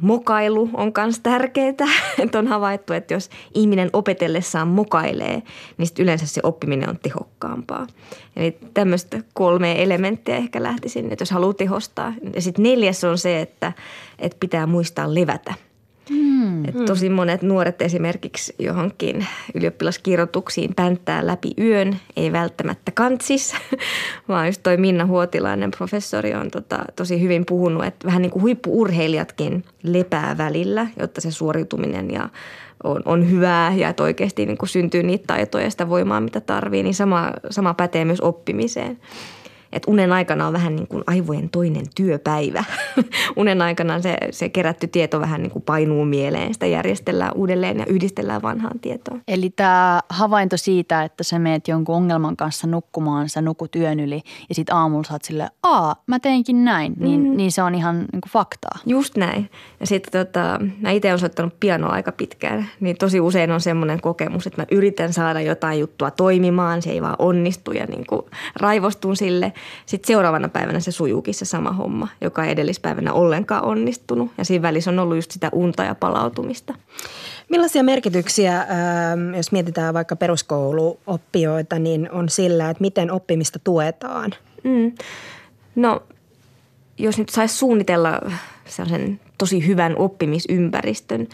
Mokailu 0.00 0.70
on 0.72 0.92
myös 0.96 1.20
tärkeää, 1.20 1.74
että 2.22 2.38
on 2.38 2.46
havaittu, 2.46 2.92
että 2.92 3.14
jos 3.14 3.30
ihminen 3.54 3.90
opetellessaan 3.92 4.68
mokailee, 4.68 5.42
niin 5.78 5.86
sit 5.86 5.98
yleensä 5.98 6.26
se 6.26 6.40
oppiminen 6.44 6.88
on 6.88 6.98
tehokkaampaa. 7.02 7.86
Eli 8.36 8.58
tämmöistä 8.74 9.20
kolme 9.34 9.82
elementtiä 9.82 10.36
ehkä 10.36 10.62
lähtisin, 10.62 11.12
että 11.12 11.22
jos 11.22 11.30
haluaa 11.30 11.54
tehostaa. 11.54 12.12
Ja 12.34 12.42
sitten 12.42 12.62
neljäs 12.62 13.04
on 13.04 13.18
se, 13.18 13.40
että, 13.40 13.72
että 14.18 14.36
pitää 14.40 14.66
muistaa 14.66 15.14
levätä– 15.14 15.54
Mm. 16.10 16.64
Et 16.64 16.84
tosi 16.86 17.08
monet 17.08 17.42
nuoret 17.42 17.82
esimerkiksi 17.82 18.54
johonkin 18.58 19.26
ylioppilaskirjoituksiin 19.54 20.74
pänttää 20.74 21.26
läpi 21.26 21.50
yön, 21.58 21.96
ei 22.16 22.32
välttämättä 22.32 22.92
kantsis, 22.92 23.54
vaan 24.28 24.46
just 24.46 24.62
toi 24.62 24.76
Minna 24.76 25.06
Huotilainen 25.06 25.70
professori 25.70 26.34
on 26.34 26.50
tota, 26.50 26.84
tosi 26.96 27.20
hyvin 27.20 27.46
puhunut, 27.46 27.84
että 27.84 28.06
vähän 28.06 28.22
niin 28.22 28.30
kuin 28.30 28.42
huippuurheilijatkin 28.42 29.64
lepää 29.82 30.38
välillä, 30.38 30.86
jotta 30.98 31.20
se 31.20 31.30
suoriutuminen 31.30 32.10
ja 32.10 32.28
on, 32.84 33.02
on 33.04 33.30
hyvää 33.30 33.74
ja 33.74 33.88
että 33.88 34.02
oikeasti 34.02 34.46
niin 34.46 34.58
kuin 34.58 34.68
syntyy 34.68 35.02
niitä 35.02 35.24
taitoja 35.26 35.64
ja 35.64 35.70
sitä 35.70 35.88
voimaa, 35.88 36.20
mitä 36.20 36.40
tarvii, 36.40 36.82
niin 36.82 36.94
sama, 36.94 37.30
sama 37.50 37.74
pätee 37.74 38.04
myös 38.04 38.20
oppimiseen 38.20 38.98
että 39.72 39.90
unen 39.90 40.12
aikana 40.12 40.46
on 40.46 40.52
vähän 40.52 40.76
niin 40.76 40.86
kuin 40.86 41.04
aivojen 41.06 41.48
toinen 41.48 41.86
työpäivä. 41.94 42.64
unen 43.36 43.62
aikana 43.62 44.02
se, 44.02 44.16
se 44.30 44.48
kerätty 44.48 44.86
tieto 44.86 45.20
vähän 45.20 45.42
niin 45.42 45.50
kuin 45.50 45.62
painuu 45.62 46.04
mieleen, 46.04 46.54
sitä 46.54 46.66
järjestellään 46.66 47.32
uudelleen 47.34 47.78
ja 47.78 47.86
yhdistellään 47.86 48.42
vanhaan 48.42 48.80
tietoon. 48.80 49.22
Eli 49.28 49.50
tämä 49.50 50.00
havainto 50.08 50.56
siitä, 50.56 51.02
että 51.02 51.24
sä 51.24 51.38
meet 51.38 51.68
jonkun 51.68 51.94
ongelman 51.94 52.36
kanssa 52.36 52.66
nukkumaan, 52.66 53.28
sä 53.28 53.42
nukut 53.42 53.76
yön 53.76 54.00
yli 54.00 54.22
ja 54.48 54.54
sitten 54.54 54.74
aamulla 54.74 55.04
sä 55.04 55.14
oot 55.14 55.24
silleen, 55.24 55.50
aa, 55.62 55.96
mä 56.06 56.18
teinkin 56.18 56.64
näin, 56.64 56.94
niin, 56.98 57.20
mm. 57.20 57.36
niin 57.36 57.52
se 57.52 57.62
on 57.62 57.74
ihan 57.74 57.98
niin 57.98 58.20
kuin 58.20 58.30
faktaa. 58.32 58.78
Just 58.86 59.16
näin. 59.16 59.50
Ja 59.80 59.86
sitten 59.86 60.26
tota, 60.26 60.60
mä 60.80 60.90
itse 60.90 61.08
olen 61.08 61.18
soittanut 61.18 61.60
pianoa 61.60 61.92
aika 61.92 62.12
pitkään, 62.12 62.68
niin 62.80 62.96
tosi 62.96 63.20
usein 63.20 63.50
on 63.50 63.60
semmoinen 63.60 64.00
kokemus, 64.00 64.46
että 64.46 64.62
mä 64.62 64.66
yritän 64.70 65.12
saada 65.12 65.40
jotain 65.40 65.80
juttua 65.80 66.10
toimimaan, 66.10 66.82
se 66.82 66.90
ei 66.90 67.02
vaan 67.02 67.16
onnistu 67.18 67.72
ja 67.72 67.86
niin 67.86 68.06
kuin 68.06 68.22
raivostun 68.56 69.16
sille– 69.16 69.52
sitten 69.86 70.06
seuraavana 70.06 70.48
päivänä 70.48 70.80
se 70.80 70.92
sujuukin 70.92 71.34
se 71.34 71.44
sama 71.44 71.72
homma, 71.72 72.08
joka 72.20 72.44
ei 72.44 72.50
edellispäivänä 72.50 73.12
ollenkaan 73.12 73.64
onnistunut. 73.64 74.30
Ja 74.38 74.44
siinä 74.44 74.62
välissä 74.62 74.90
on 74.90 74.98
ollut 74.98 75.16
just 75.16 75.30
sitä 75.30 75.48
unta 75.52 75.84
ja 75.84 75.94
palautumista. 75.94 76.74
Millaisia 77.48 77.82
merkityksiä, 77.82 78.60
ähm, 78.60 79.34
jos 79.34 79.52
mietitään 79.52 79.94
vaikka 79.94 80.16
peruskouluoppijoita, 80.16 81.78
niin 81.78 82.10
on 82.10 82.28
sillä, 82.28 82.70
että 82.70 82.80
miten 82.80 83.10
oppimista 83.10 83.58
tuetaan? 83.64 84.34
Mm. 84.64 84.92
No, 85.74 86.02
jos 86.98 87.18
nyt 87.18 87.28
saisi 87.28 87.56
suunnitella 87.56 88.20
sellaisen 88.66 89.20
tosi 89.38 89.66
hyvän 89.66 89.96
oppimisympäristön, 89.96 91.28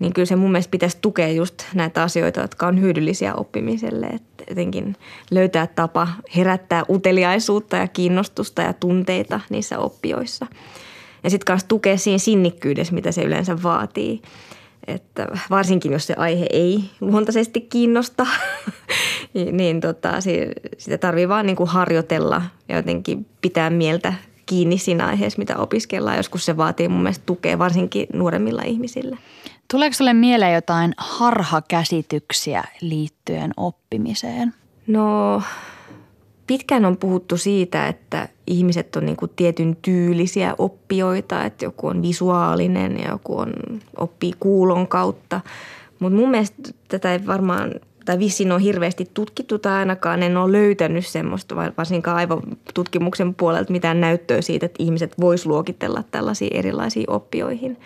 niin 0.00 0.12
kyllä 0.12 0.26
se 0.26 0.36
mun 0.36 0.52
mielestä 0.52 0.70
pitäisi 0.70 0.98
tukea 1.00 1.28
just 1.28 1.54
näitä 1.74 2.02
asioita, 2.02 2.40
jotka 2.40 2.66
on 2.66 2.80
hyödyllisiä 2.80 3.34
oppimiselle. 3.34 4.06
Että 4.06 4.44
jotenkin 4.48 4.96
löytää 5.30 5.66
tapa 5.66 6.08
herättää 6.36 6.82
uteliaisuutta 6.88 7.76
ja 7.76 7.88
kiinnostusta 7.88 8.62
ja 8.62 8.72
tunteita 8.72 9.40
niissä 9.50 9.78
oppijoissa. 9.78 10.46
Ja 11.24 11.30
sitten 11.30 11.46
kanssa 11.46 11.68
tukea 11.68 11.98
siinä 11.98 12.18
sinnikkyydessä, 12.18 12.94
mitä 12.94 13.12
se 13.12 13.22
yleensä 13.22 13.62
vaatii. 13.62 14.22
Että 14.86 15.26
varsinkin, 15.50 15.92
jos 15.92 16.06
se 16.06 16.14
aihe 16.16 16.46
ei 16.50 16.84
luontaisesti 17.00 17.60
kiinnosta, 17.60 18.26
niin 19.52 19.80
tota, 19.80 20.12
sitä 20.78 20.98
tarvii 20.98 21.28
vaan 21.28 21.46
niin 21.46 21.56
kuin 21.56 21.68
harjoitella 21.68 22.42
ja 22.68 22.76
jotenkin 22.76 23.26
pitää 23.40 23.70
mieltä 23.70 24.14
kiinni 24.46 24.78
siinä 24.78 25.06
aiheessa, 25.06 25.38
mitä 25.38 25.56
opiskellaan. 25.56 26.16
Joskus 26.16 26.44
se 26.44 26.56
vaatii 26.56 26.88
mun 26.88 27.02
mielestä 27.02 27.26
tukea, 27.26 27.58
varsinkin 27.58 28.06
nuoremmilla 28.12 28.62
ihmisillä. 28.62 29.16
Tuleeko 29.70 29.94
sinulle 29.94 30.14
mieleen 30.14 30.54
jotain 30.54 30.94
harhakäsityksiä 30.96 32.64
liittyen 32.80 33.50
oppimiseen? 33.56 34.54
No 34.86 35.42
pitkään 36.46 36.84
on 36.84 36.96
puhuttu 36.96 37.36
siitä, 37.36 37.86
että 37.86 38.28
ihmiset 38.46 38.96
on 38.96 39.06
niin 39.06 39.16
kuin 39.16 39.32
tietyn 39.36 39.76
tyylisiä 39.82 40.54
oppijoita, 40.58 41.44
että 41.44 41.64
joku 41.64 41.86
on 41.86 42.02
visuaalinen 42.02 42.98
ja 42.98 43.08
joku 43.08 43.38
on, 43.38 43.52
oppii 43.98 44.32
kuulon 44.40 44.88
kautta. 44.88 45.40
Mutta 45.98 46.18
mun 46.18 46.30
mielestä 46.30 46.72
tätä 46.88 47.12
ei 47.12 47.26
varmaan, 47.26 47.74
tai 48.04 48.18
vissiin 48.18 48.52
on 48.52 48.60
hirveästi 48.60 49.10
tutkittu 49.14 49.58
tai 49.58 49.72
ainakaan 49.72 50.22
en 50.22 50.36
ole 50.36 50.52
löytänyt 50.52 51.06
semmoista, 51.06 51.56
varsinkaan 51.56 52.16
aivotutkimuksen 52.16 53.34
puolelta 53.34 53.72
mitään 53.72 54.00
näyttöä 54.00 54.40
siitä, 54.40 54.66
että 54.66 54.82
ihmiset 54.82 55.20
vois 55.20 55.46
luokitella 55.46 56.04
tällaisiin 56.10 56.56
erilaisiin 56.56 57.10
oppijoihin. 57.10 57.76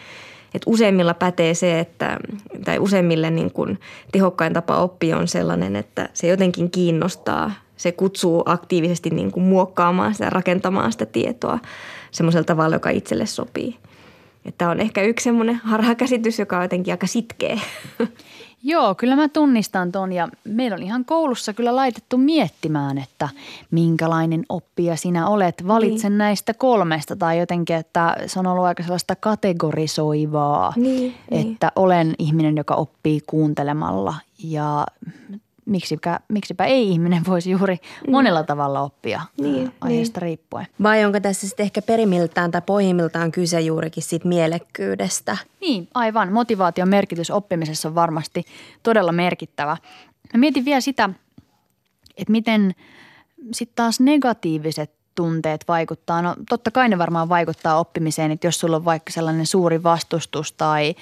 Et 0.54 0.62
useimmilla 0.66 1.14
pätee 1.14 1.54
se, 1.54 1.80
että, 1.80 2.18
tai 2.64 2.78
useimmille 2.78 3.30
niin 3.30 3.52
kuin 3.52 3.80
tehokkain 4.12 4.52
tapa 4.52 4.76
oppia 4.76 5.18
on 5.18 5.28
sellainen, 5.28 5.76
että 5.76 6.08
se 6.12 6.26
jotenkin 6.26 6.70
kiinnostaa– 6.70 7.50
se 7.76 7.92
kutsuu 7.92 8.42
aktiivisesti 8.46 9.10
niin 9.10 9.32
kuin 9.32 9.44
muokkaamaan 9.44 10.14
sitä, 10.14 10.30
rakentamaan 10.30 10.92
sitä 10.92 11.06
tietoa 11.06 11.58
semmoisella 12.10 12.44
tavalla, 12.44 12.76
joka 12.76 12.90
itselle 12.90 13.26
sopii. 13.26 13.76
Tämä 14.58 14.70
on 14.70 14.80
ehkä 14.80 15.02
yksi 15.02 15.24
semmoinen 15.24 15.56
harhakäsitys, 15.56 16.38
joka 16.38 16.56
on 16.56 16.62
jotenkin 16.62 16.94
aika 16.94 17.06
sitkeä. 17.06 17.60
Joo, 18.66 18.94
kyllä 18.94 19.16
mä 19.16 19.28
tunnistan 19.28 19.92
ton 19.92 20.12
ja 20.12 20.28
meillä 20.44 20.74
on 20.74 20.82
ihan 20.82 21.04
koulussa 21.04 21.52
kyllä 21.52 21.76
laitettu 21.76 22.16
miettimään, 22.16 22.98
että 22.98 23.28
minkälainen 23.70 24.44
oppija 24.48 24.96
sinä 24.96 25.28
olet. 25.28 25.66
Valitsen 25.66 26.12
niin. 26.12 26.18
näistä 26.18 26.54
kolmesta 26.54 27.16
tai 27.16 27.38
jotenkin, 27.38 27.76
että 27.76 28.16
se 28.26 28.38
on 28.38 28.46
ollut 28.46 28.64
aika 28.64 28.82
sellaista 28.82 29.16
kategorisoivaa, 29.16 30.72
niin, 30.76 31.14
niin. 31.30 31.50
että 31.50 31.66
niin. 31.66 31.72
olen 31.76 32.14
ihminen, 32.18 32.56
joka 32.56 32.74
oppii 32.74 33.20
kuuntelemalla 33.26 34.14
ja 34.44 34.86
miksipä, 35.66 36.20
miksipä 36.28 36.64
ei 36.64 36.90
ihminen 36.90 37.22
voisi 37.26 37.50
juuri 37.50 37.74
mm. 38.06 38.10
monella 38.10 38.42
tavalla 38.42 38.80
oppia 38.80 39.20
niin, 39.40 39.72
aiheesta 39.80 40.20
niin. 40.20 40.22
riippuen. 40.22 40.66
Vai 40.82 41.04
onko 41.04 41.20
tässä 41.20 41.48
sitten 41.48 41.64
ehkä 41.64 41.82
perimiltään 41.82 42.50
tai 42.50 42.62
pohjimmiltaan 42.66 43.32
kyse 43.32 43.60
juurikin 43.60 44.02
siitä 44.02 44.28
mielekkyydestä? 44.28 45.36
Niin, 45.60 45.88
aivan. 45.94 46.32
Motivaation 46.32 46.88
merkitys 46.88 47.30
oppimisessa 47.30 47.88
on 47.88 47.94
varmasti 47.94 48.44
todella 48.82 49.12
merkittävä. 49.12 49.76
Mä 50.34 50.40
mietin 50.40 50.64
vielä 50.64 50.80
sitä, 50.80 51.10
että 52.16 52.32
miten 52.32 52.74
sitten 53.52 53.76
taas 53.76 54.00
negatiiviset 54.00 55.03
tunteet 55.14 55.64
vaikuttaa? 55.68 56.22
No 56.22 56.34
totta 56.48 56.70
kai 56.70 56.88
ne 56.88 56.98
varmaan 56.98 57.28
vaikuttaa 57.28 57.78
oppimiseen, 57.78 58.30
että 58.30 58.46
jos 58.46 58.60
sulla 58.60 58.76
on 58.76 58.84
vaikka 58.84 59.12
sellainen 59.12 59.46
suuri 59.46 59.82
vastustus 59.82 60.52
tai 60.52 60.94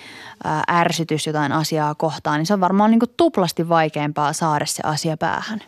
ärsytys 0.71 1.27
jotain 1.27 1.53
asiaa 1.53 1.95
kohtaan, 1.95 2.39
niin 2.39 2.47
se 2.47 2.55
on 2.55 2.61
varmaan 2.61 2.91
niin 2.91 2.99
kuin 2.99 3.15
tuplasti 3.17 3.69
vaikeampaa 3.69 4.33
saada 4.33 4.67
se 4.67 4.83
asia 4.87 5.17
päähän. 5.17 5.61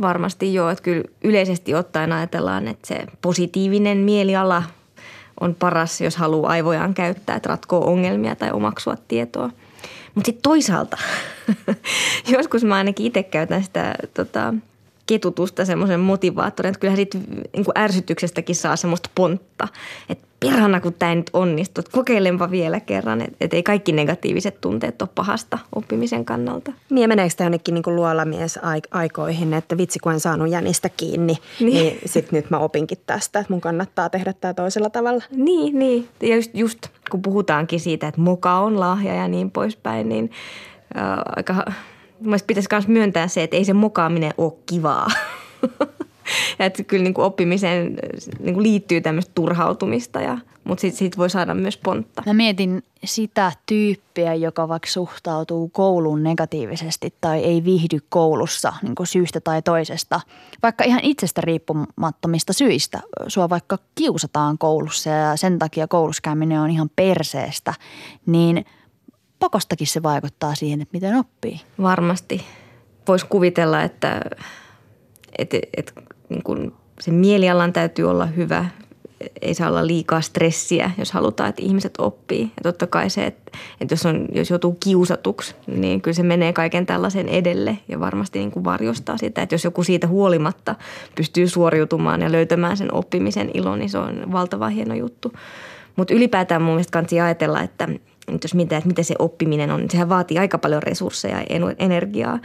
Varmasti 0.00 0.54
joo, 0.54 0.70
että 0.70 0.82
kyllä 0.82 1.04
yleisesti 1.24 1.74
ottaen 1.74 2.12
ajatellaan, 2.12 2.68
että 2.68 2.88
se 2.88 3.06
positiivinen 3.22 3.98
mieliala 3.98 4.62
on 5.40 5.54
paras, 5.54 6.00
jos 6.00 6.16
haluaa 6.16 6.50
aivojaan 6.50 6.94
käyttää, 6.94 7.36
että 7.36 7.48
ratkoo 7.48 7.90
ongelmia 7.90 8.36
tai 8.36 8.50
omaksua 8.50 8.96
tietoa. 9.08 9.50
Mutta 10.14 10.28
sitten 10.28 10.42
toisaalta, 10.42 10.96
joskus 12.36 12.64
mä 12.64 12.74
ainakin 12.74 13.06
itse 13.06 13.22
käytän 13.22 13.64
sitä 13.64 13.94
tota, 14.14 14.54
ketutusta 15.10 15.64
semmoisen 15.64 16.00
motivaattorin, 16.00 16.68
että 16.68 16.80
kyllähän 16.80 16.96
siitä 16.96 17.18
niin 17.52 17.64
kuin 17.64 17.78
ärsytyksestäkin 17.78 18.56
saa 18.56 18.76
semmoista 18.76 19.10
pontta, 19.14 19.68
että 20.08 20.26
perhana 20.40 20.80
kun 20.80 20.94
tämä 20.94 21.14
nyt 21.14 21.30
onnistuu, 21.32 21.84
kokeilenpa 21.92 22.50
vielä 22.50 22.80
kerran, 22.80 23.20
että 23.20 23.36
et 23.40 23.54
ei 23.54 23.62
kaikki 23.62 23.92
negatiiviset 23.92 24.60
tunteet 24.60 25.02
ole 25.02 25.08
pahasta 25.14 25.58
oppimisen 25.74 26.24
kannalta. 26.24 26.72
Niin 26.90 27.02
ja 27.02 27.08
meneekö 27.08 27.34
tämä 27.36 27.46
jonnekin 27.46 27.74
niin 27.74 27.96
luolamies 27.96 28.58
aikoihin, 28.90 29.54
että 29.54 29.76
vitsi 29.76 29.98
kun 29.98 30.12
en 30.12 30.20
saanut 30.20 30.50
jänistä 30.50 30.88
kiinni, 30.88 31.36
niin, 31.60 31.74
niin 31.74 31.98
sitten 32.06 32.36
nyt 32.36 32.50
mä 32.50 32.58
opinkin 32.58 32.98
tästä, 33.06 33.38
että 33.38 33.52
mun 33.52 33.60
kannattaa 33.60 34.10
tehdä 34.10 34.32
tämä 34.32 34.54
toisella 34.54 34.90
tavalla. 34.90 35.24
Niin, 35.30 35.78
niin. 35.78 36.08
Ja 36.20 36.36
just, 36.36 36.50
just 36.54 36.88
kun 37.10 37.22
puhutaankin 37.22 37.80
siitä, 37.80 38.08
että 38.08 38.20
moka 38.20 38.58
on 38.58 38.80
lahja 38.80 39.14
ja 39.14 39.28
niin 39.28 39.50
poispäin, 39.50 40.08
niin 40.08 40.30
äh, 40.96 41.18
aika 41.36 41.64
Mielestäni 42.20 42.46
pitäisi 42.46 42.68
myös 42.72 42.88
myöntää 42.88 43.28
se, 43.28 43.42
että 43.42 43.56
ei 43.56 43.64
se 43.64 43.72
mokaaminen 43.72 44.34
ole 44.38 44.52
kivaa. 44.66 45.08
ja 46.58 46.66
että 46.66 46.84
kyllä 46.84 47.04
niin 47.04 47.14
kuin 47.14 47.24
oppimiseen 47.24 47.96
niin 48.40 48.54
kuin 48.54 48.62
liittyy 48.62 49.00
tämmöistä 49.00 49.32
turhautumista, 49.34 50.20
ja, 50.20 50.38
mutta 50.64 50.80
sitten 50.80 50.98
siitä 50.98 51.16
voi 51.16 51.30
saada 51.30 51.54
myös 51.54 51.76
pontta. 51.76 52.22
Mä 52.26 52.32
mietin 52.32 52.82
sitä 53.04 53.52
tyyppiä, 53.66 54.34
joka 54.34 54.68
vaikka 54.68 54.88
suhtautuu 54.88 55.68
kouluun 55.68 56.22
negatiivisesti 56.22 57.14
tai 57.20 57.44
ei 57.44 57.64
viihdy 57.64 57.98
koulussa 58.08 58.72
niin 58.82 58.94
kuin 58.94 59.06
syystä 59.06 59.40
tai 59.40 59.62
toisesta. 59.62 60.20
Vaikka 60.62 60.84
ihan 60.84 61.00
itsestä 61.02 61.40
riippumattomista 61.40 62.52
syistä. 62.52 63.00
Sua 63.28 63.48
vaikka 63.48 63.78
kiusataan 63.94 64.58
koulussa 64.58 65.10
ja 65.10 65.36
sen 65.36 65.58
takia 65.58 65.88
kouluskäyminen 65.88 66.60
on 66.60 66.70
ihan 66.70 66.90
perseestä, 66.96 67.74
niin– 68.26 68.64
pakostakin 69.40 69.86
se 69.86 70.02
vaikuttaa 70.02 70.54
siihen, 70.54 70.80
että 70.80 70.92
miten 70.92 71.16
oppii. 71.16 71.60
Varmasti. 71.82 72.44
Voisi 73.08 73.26
kuvitella, 73.26 73.82
että, 73.82 74.20
että, 75.38 75.58
että 75.76 75.92
niin 76.28 76.42
kuin 76.42 76.72
se 77.00 77.10
mielialan 77.10 77.72
täytyy 77.72 78.10
olla 78.10 78.26
hyvä. 78.26 78.66
Ei 79.42 79.54
saa 79.54 79.68
olla 79.68 79.86
liikaa 79.86 80.20
stressiä, 80.20 80.90
jos 80.98 81.12
halutaan, 81.12 81.48
että 81.48 81.62
ihmiset 81.62 81.94
oppii. 81.98 82.42
Ja 82.42 82.62
totta 82.62 82.86
kai 82.86 83.10
se, 83.10 83.26
että, 83.26 83.58
että 83.80 83.92
jos, 83.92 84.06
on, 84.06 84.28
jos 84.32 84.50
joutuu 84.50 84.76
kiusatuksi, 84.84 85.54
niin 85.66 86.00
kyllä 86.00 86.14
se 86.14 86.22
menee 86.22 86.52
kaiken 86.52 86.86
tällaisen 86.86 87.28
edelle 87.28 87.78
ja 87.88 88.00
varmasti 88.00 88.38
niin 88.38 88.50
kuin 88.50 88.64
varjostaa 88.64 89.18
sitä. 89.18 89.42
Että 89.42 89.54
jos 89.54 89.64
joku 89.64 89.82
siitä 89.82 90.06
huolimatta 90.06 90.74
pystyy 91.14 91.48
suoriutumaan 91.48 92.20
ja 92.22 92.32
löytämään 92.32 92.76
sen 92.76 92.94
oppimisen 92.94 93.50
ilon, 93.54 93.78
niin 93.78 93.90
se 93.90 93.98
on 93.98 94.32
valtava 94.32 94.68
hieno 94.68 94.94
juttu. 94.94 95.32
Mutta 95.96 96.14
ylipäätään 96.14 96.62
mun 96.62 96.74
mielestä 96.74 96.92
kansi 96.92 97.20
ajatella, 97.20 97.60
että– 97.60 97.88
nyt 98.30 98.44
jos 98.44 98.54
mietitään, 98.54 98.78
että 98.78 98.88
miten 98.88 99.04
se 99.04 99.14
oppiminen 99.18 99.70
on, 99.70 99.90
sehän 99.90 100.08
vaatii 100.08 100.38
aika 100.38 100.58
paljon 100.58 100.82
resursseja 100.82 101.38
ja 101.38 101.46
energiaa, 101.78 102.38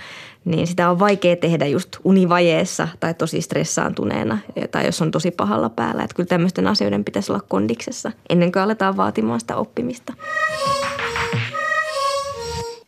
niin 0.46 0.68
sitä 0.68 0.90
on 0.90 1.00
vaikea 1.00 1.36
tehdä 1.36 1.66
just 1.66 1.90
univajeessa 2.04 2.88
tai 3.00 3.14
tosi 3.14 3.42
stressaantuneena 3.42 4.38
tai 4.72 4.86
jos 4.86 5.02
on 5.02 5.12
tosi 5.12 5.32
pahalla 5.32 5.70
päällä. 5.70 6.04
Että 6.04 6.16
kyllä 6.16 6.28
tämmöisten 6.28 6.68
asioiden 6.68 7.06
pitäisi 7.06 7.32
olla 7.32 7.44
kondiksessa 7.48 8.12
ennen 8.30 8.52
kuin 8.52 8.64
aletaan 8.64 8.98
vaatimaan 8.98 9.40
sitä 9.40 9.56
oppimista. 9.56 10.14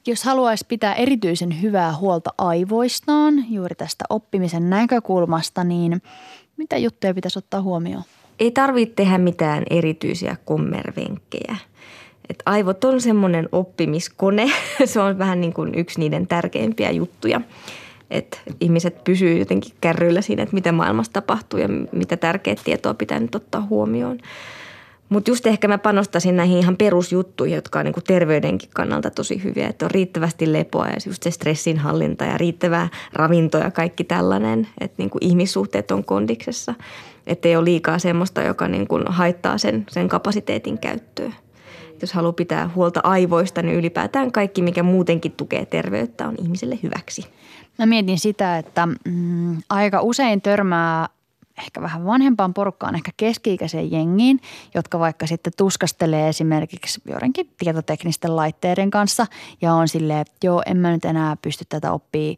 Jos 0.08 0.24
haluaisi 0.24 0.66
pitää 0.68 0.94
erityisen 0.94 1.62
hyvää 1.62 1.96
huolta 1.96 2.34
aivoistaan 2.38 3.34
juuri 3.50 3.76
tästä 3.76 4.06
oppimisen 4.10 4.70
näkökulmasta, 4.70 5.64
niin 5.64 6.02
mitä 6.58 6.78
juttuja 6.78 7.14
pitäisi 7.14 7.40
ottaa 7.40 7.62
huomioon? 7.62 8.04
Ei 8.40 8.52
tarvitse 8.52 8.96
tehdä 8.96 9.18
mitään 9.18 9.64
erityisiä 9.70 10.36
kommervenkkejä– 10.46 11.56
et 12.30 12.44
aivot 12.46 12.84
on 12.84 13.02
semmoinen 13.02 13.50
oppimiskone. 13.52 14.52
Se 14.86 15.00
on 15.00 15.18
vähän 15.18 15.42
niin 15.42 15.54
kuin 15.54 15.76
yksi 15.76 16.00
niiden 16.00 16.28
tärkeimpiä 16.28 16.92
juttuja. 16.92 17.42
Että 18.12 18.38
ihmiset 18.62 19.04
pysyy 19.04 19.38
jotenkin 19.38 19.74
kärryillä 19.82 20.22
siinä, 20.22 20.44
että 20.44 20.56
mitä 20.56 20.72
maailmassa 20.72 21.14
tapahtuu 21.14 21.60
ja 21.60 21.68
mitä 21.92 22.18
tärkeää 22.18 22.56
tietoa 22.64 22.94
pitää 22.94 23.20
nyt 23.20 23.36
ottaa 23.36 23.68
huomioon. 23.70 24.18
Mutta 25.10 25.32
just 25.32 25.48
ehkä 25.48 25.68
mä 25.68 25.78
panostaisin 25.78 26.36
näihin 26.36 26.58
ihan 26.58 26.78
perusjuttuihin, 26.78 27.56
jotka 27.56 27.80
on 27.80 27.86
niinku 27.86 28.02
terveydenkin 28.02 28.70
kannalta 28.74 29.10
tosi 29.10 29.44
hyviä. 29.44 29.68
Että 29.68 29.86
on 29.86 29.92
riittävästi 29.92 30.54
lepoa 30.54 30.88
ja 30.88 30.96
just 31.06 31.24
se 31.24 31.32
stressinhallinta 31.32 32.26
ja 32.26 32.38
riittävää 32.38 32.90
ravinto 33.14 33.58
ja 33.58 33.72
kaikki 33.72 34.04
tällainen. 34.04 34.68
Että 34.82 34.96
niinku 34.98 35.18
ihmissuhteet 35.22 35.92
on 35.92 36.04
kondiksessa. 36.04 36.74
Että 37.28 37.48
ei 37.48 37.56
ole 37.56 37.66
liikaa 37.66 38.00
semmoista, 38.00 38.42
joka 38.42 38.68
niinku 38.68 39.00
haittaa 39.06 39.58
sen, 39.58 39.86
sen 39.90 40.08
kapasiteetin 40.08 40.78
käyttöä 40.78 41.32
jos 42.02 42.14
haluaa 42.14 42.34
pitää 42.34 42.70
huolta 42.76 43.00
aivoista, 43.04 43.62
niin 43.62 43.76
ylipäätään 43.76 44.32
kaikki, 44.32 44.62
mikä 44.62 44.84
muutenkin 44.84 45.32
tukee 45.32 45.66
terveyttä, 45.66 46.28
on 46.28 46.36
ihmiselle 46.42 46.80
hyväksi. 46.84 47.26
Mä 47.80 47.86
mietin 47.86 48.20
sitä, 48.20 48.58
että 48.58 48.88
mm, 49.06 49.58
aika 49.70 50.02
usein 50.02 50.42
törmää 50.42 51.10
ehkä 51.58 51.82
vähän 51.82 52.06
vanhempaan 52.06 52.54
porukkaan, 52.54 52.96
ehkä 52.96 53.12
keski-ikäiseen 53.18 53.92
jengiin, 53.92 54.40
jotka 54.76 55.00
vaikka 55.00 55.28
sitten 55.28 55.54
tuskastelee 55.58 56.30
esimerkiksi 56.30 57.02
joidenkin 57.06 57.50
tietoteknisten 57.58 58.36
laitteiden 58.36 58.92
kanssa 58.92 59.28
ja 59.62 59.74
on 59.74 59.88
silleen, 59.88 60.20
että 60.20 60.34
joo, 60.44 60.64
en 60.66 60.78
mä 60.78 60.92
nyt 60.92 61.06
enää 61.06 61.38
pysty 61.42 61.66
tätä 61.70 61.92
oppia 61.92 62.36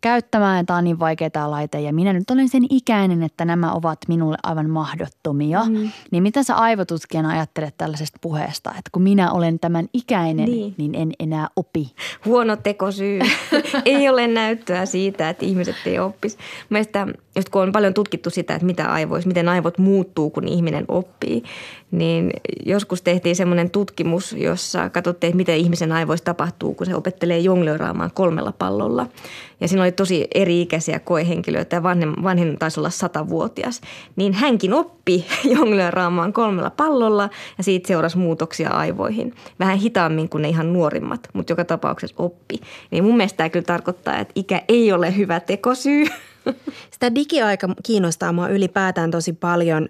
käyttämään. 0.00 0.66
Tämä 0.66 0.76
on 0.76 0.84
niin 0.84 0.98
vaikea 0.98 1.30
tämä 1.30 1.50
laite 1.50 1.80
ja 1.80 1.92
minä 1.92 2.12
nyt 2.12 2.30
olen 2.30 2.48
sen 2.48 2.62
ikäinen, 2.70 3.22
että 3.22 3.44
nämä 3.44 3.72
ovat 3.72 3.98
minulle 4.08 4.36
aivan 4.42 4.70
mahdottomia. 4.70 5.64
Mm. 5.64 5.90
Niin 6.10 6.22
mitä 6.22 6.42
sä 6.42 6.54
aivotutkijana 6.54 7.30
ajattelet 7.30 7.74
tällaisesta 7.78 8.18
puheesta, 8.20 8.70
että 8.70 8.90
kun 8.92 9.02
minä 9.02 9.32
olen 9.32 9.58
tämän 9.58 9.88
ikäinen, 9.92 10.50
niin, 10.50 10.74
niin 10.78 10.94
en 10.94 11.12
enää 11.20 11.48
opi? 11.56 11.94
Huono 12.24 12.56
tekosyy. 12.56 13.20
ei 13.84 14.08
ole 14.08 14.26
näyttöä 14.26 14.86
siitä, 14.86 15.30
että 15.30 15.46
ihmiset 15.46 15.76
ei 15.86 15.98
oppisi. 15.98 16.38
Mielestäni, 16.70 17.12
just 17.36 17.48
kun 17.48 17.62
on 17.62 17.72
paljon 17.72 17.94
tutkittu 17.94 18.30
sitä, 18.30 18.54
että 18.54 18.66
mitä 18.66 18.92
aivoissa, 18.92 19.28
miten 19.28 19.48
aivot 19.48 19.78
muuttuu, 19.78 20.30
kun 20.30 20.48
ihminen 20.48 20.84
oppii, 20.88 21.42
niin 21.90 22.30
joskus 22.66 23.02
tehtiin 23.02 23.36
semmoinen 23.36 23.70
tutkimus, 23.70 24.32
jossa 24.32 24.90
katsottiin, 24.90 25.28
että 25.28 25.36
miten 25.36 25.56
ihmisen 25.56 25.92
aivoissa 25.92 26.24
tapahtuu, 26.24 26.74
kun 26.74 26.86
se 26.86 26.94
opettelee 26.94 27.38
jonglööraamaan 27.38 28.10
kolmella 28.14 28.52
pallolla. 28.52 29.06
Ja 29.60 29.68
siinä 29.68 29.82
oli 29.82 29.87
tosi 29.92 30.28
eri-ikäisiä 30.34 30.98
koehenkilöitä 30.98 31.76
ja 31.76 31.82
vanhin, 31.82 32.22
vanhin 32.22 32.58
taisi 32.58 32.80
olla 32.80 32.90
satavuotias. 32.90 33.80
Niin 34.16 34.32
hänkin 34.32 34.72
oppi 34.72 35.26
jonglööraamaan 35.56 36.32
kolmella 36.32 36.70
pallolla 36.70 37.30
ja 37.58 37.64
siitä 37.64 37.88
seurasi 37.88 38.18
muutoksia 38.18 38.70
aivoihin. 38.70 39.34
Vähän 39.58 39.78
hitaammin 39.78 40.28
kuin 40.28 40.42
ne 40.42 40.48
ihan 40.48 40.72
nuorimmat, 40.72 41.28
mutta 41.32 41.52
joka 41.52 41.64
tapauksessa 41.64 42.16
oppi. 42.18 42.60
Niin 42.90 43.04
mun 43.04 43.16
mielestä 43.16 43.36
tämä 43.36 43.48
kyllä 43.48 43.64
tarkoittaa, 43.64 44.18
että 44.18 44.32
ikä 44.34 44.62
ei 44.68 44.92
ole 44.92 45.16
hyvä 45.16 45.40
tekosyy– 45.40 46.06
Sitä 46.90 47.14
digiaika 47.14 47.68
kiinnostaa 47.82 48.32
mua 48.32 48.48
ylipäätään 48.48 49.10
tosi 49.10 49.32
paljon. 49.32 49.88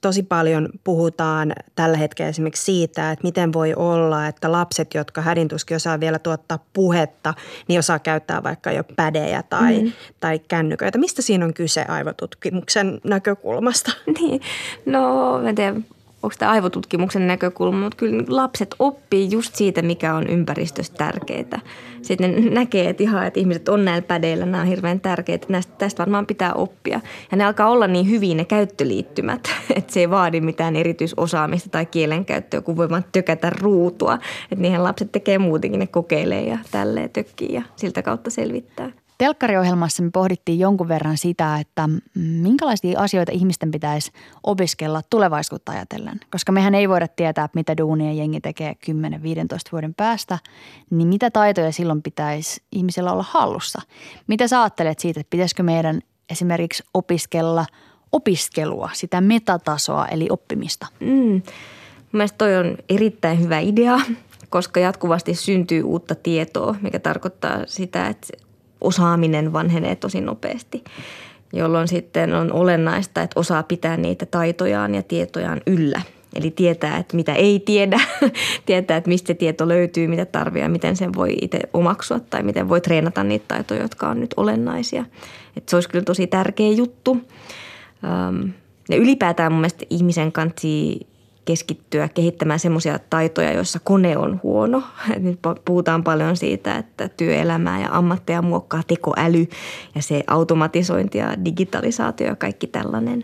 Tosi 0.00 0.22
paljon 0.22 0.68
puhutaan 0.84 1.52
tällä 1.74 1.96
hetkellä 1.96 2.28
esimerkiksi 2.28 2.64
siitä, 2.64 3.10
että 3.10 3.26
miten 3.26 3.52
voi 3.52 3.74
olla, 3.74 4.26
että 4.26 4.52
lapset, 4.52 4.94
jotka 4.94 5.20
hädintuskin 5.20 5.76
osaa 5.76 6.00
vielä 6.00 6.18
tuottaa 6.18 6.58
puhetta, 6.72 7.34
niin 7.68 7.78
osaa 7.78 7.98
käyttää 7.98 8.42
vaikka 8.42 8.72
jo 8.72 8.84
pädejä 8.96 9.42
tai, 9.42 9.82
mm. 9.82 9.92
tai 10.20 10.38
kännyköitä. 10.38 10.98
Mistä 10.98 11.22
siinä 11.22 11.44
on 11.44 11.54
kyse 11.54 11.84
aivotutkimuksen 11.88 13.00
näkökulmasta? 13.04 13.92
Niin, 14.20 14.40
no 14.86 15.38
mä 15.42 15.52
tiedän 15.52 15.84
onko 16.22 16.34
tämä 16.38 16.52
aivotutkimuksen 16.52 17.26
näkökulma, 17.26 17.78
mutta 17.78 17.96
kyllä 17.96 18.24
lapset 18.28 18.74
oppii 18.78 19.30
just 19.30 19.54
siitä, 19.54 19.82
mikä 19.82 20.14
on 20.14 20.26
ympäristössä 20.26 20.92
tärkeää. 20.94 21.60
Sitten 22.02 22.34
ne 22.34 22.50
näkee, 22.50 22.88
että 22.88 23.02
ihan, 23.02 23.26
että 23.26 23.40
ihmiset 23.40 23.68
on 23.68 23.84
näillä 23.84 24.06
pädeillä, 24.06 24.46
nämä 24.46 24.60
on 24.60 24.68
hirveän 24.68 25.00
tärkeitä, 25.00 25.46
näistä, 25.48 25.72
tästä 25.78 25.98
varmaan 25.98 26.26
pitää 26.26 26.54
oppia. 26.54 27.00
Ja 27.30 27.36
ne 27.36 27.44
alkaa 27.44 27.70
olla 27.70 27.86
niin 27.86 28.08
hyvin 28.08 28.36
ne 28.36 28.44
käyttöliittymät, 28.44 29.48
että 29.76 29.92
se 29.92 30.00
ei 30.00 30.10
vaadi 30.10 30.40
mitään 30.40 30.76
erityisosaamista 30.76 31.70
tai 31.70 31.86
kielenkäyttöä, 31.86 32.60
kun 32.60 32.76
voi 32.76 32.90
vaan 32.90 33.04
tökätä 33.12 33.50
ruutua. 33.50 34.18
Että 34.52 34.62
niihin 34.62 34.84
lapset 34.84 35.12
tekee 35.12 35.38
muutenkin, 35.38 35.80
ne 35.80 35.86
kokeilee 35.86 36.42
ja 36.42 36.58
tälleen 36.70 37.10
tökkii 37.10 37.54
ja 37.54 37.62
siltä 37.76 38.02
kautta 38.02 38.30
selvittää. 38.30 38.90
Telkkariohjelmassa 39.18 40.02
me 40.02 40.10
pohdittiin 40.12 40.58
jonkun 40.58 40.88
verran 40.88 41.16
sitä, 41.16 41.58
että 41.58 41.88
minkälaisia 42.14 43.00
asioita 43.00 43.32
ihmisten 43.32 43.70
pitäisi 43.70 44.12
opiskella 44.42 45.02
tulevaisuutta 45.10 45.72
ajatellen. 45.72 46.20
Koska 46.30 46.52
mehän 46.52 46.74
ei 46.74 46.88
voida 46.88 47.08
tietää, 47.08 47.48
mitä 47.54 47.76
duunia 47.76 48.12
jengi 48.12 48.40
tekee 48.40 48.76
10-15 48.90 48.92
vuoden 49.72 49.94
päästä, 49.94 50.38
niin 50.90 51.08
mitä 51.08 51.30
taitoja 51.30 51.72
silloin 51.72 52.02
pitäisi 52.02 52.62
ihmisellä 52.72 53.12
olla 53.12 53.24
hallussa? 53.28 53.82
Mitä 54.26 54.48
sä 54.48 54.62
ajattelet 54.62 54.98
siitä, 54.98 55.20
että 55.20 55.30
pitäisikö 55.30 55.62
meidän 55.62 56.00
esimerkiksi 56.30 56.82
opiskella 56.94 57.66
opiskelua, 58.12 58.90
sitä 58.92 59.20
metatasoa 59.20 60.06
eli 60.06 60.26
oppimista? 60.30 60.86
Mm. 61.00 61.42
Mielestäni 62.12 62.38
toi 62.38 62.56
on 62.56 62.76
erittäin 62.88 63.40
hyvä 63.40 63.58
idea, 63.58 64.00
koska 64.48 64.80
jatkuvasti 64.80 65.34
syntyy 65.34 65.82
uutta 65.82 66.14
tietoa, 66.14 66.74
mikä 66.82 66.98
tarkoittaa 66.98 67.62
sitä, 67.66 68.06
että 68.06 68.47
osaaminen 68.80 69.52
vanhenee 69.52 69.96
tosi 69.96 70.20
nopeasti, 70.20 70.84
jolloin 71.52 71.88
sitten 71.88 72.34
on 72.34 72.52
olennaista, 72.52 73.22
että 73.22 73.40
osaa 73.40 73.62
pitää 73.62 73.96
niitä 73.96 74.26
taitojaan 74.26 74.94
ja 74.94 75.02
tietojaan 75.02 75.60
yllä. 75.66 76.02
Eli 76.34 76.50
tietää, 76.50 76.96
että 76.96 77.16
mitä 77.16 77.34
ei 77.34 77.60
tiedä, 77.60 78.00
tietää, 78.66 78.96
että 78.96 79.08
mistä 79.08 79.34
tieto 79.34 79.68
löytyy, 79.68 80.06
mitä 80.06 80.24
tarvitsee 80.24 80.62
ja 80.62 80.68
miten 80.68 80.96
sen 80.96 81.14
voi 81.14 81.36
itse 81.42 81.60
omaksua 81.72 82.20
tai 82.20 82.42
miten 82.42 82.68
voi 82.68 82.80
treenata 82.80 83.24
niitä 83.24 83.44
taitoja, 83.48 83.82
jotka 83.82 84.08
on 84.08 84.20
nyt 84.20 84.34
olennaisia. 84.36 85.04
Että 85.56 85.70
se 85.70 85.76
olisi 85.76 85.88
kyllä 85.88 86.04
tosi 86.04 86.26
tärkeä 86.26 86.72
juttu. 86.72 87.16
Ja 88.88 88.96
ylipäätään 88.96 89.52
mun 89.52 89.60
mielestä 89.60 89.86
ihmisen 89.90 90.32
kansi 90.32 91.06
keskittyä 91.48 92.08
kehittämään 92.08 92.58
semmoisia 92.58 92.98
taitoja, 93.10 93.52
joissa 93.52 93.80
kone 93.84 94.16
on 94.16 94.40
huono. 94.42 94.82
Nyt 95.18 95.38
puhutaan 95.64 96.04
paljon 96.04 96.36
siitä, 96.36 96.76
että 96.76 97.08
työelämää 97.08 97.80
ja 97.80 97.88
ammatteja 97.92 98.42
muokkaa 98.42 98.82
tekoäly 98.86 99.46
ja 99.94 100.02
se 100.02 100.24
automatisointi 100.26 101.18
ja 101.18 101.44
digitalisaatio 101.44 102.26
ja 102.26 102.36
kaikki 102.36 102.66
tällainen. 102.66 103.18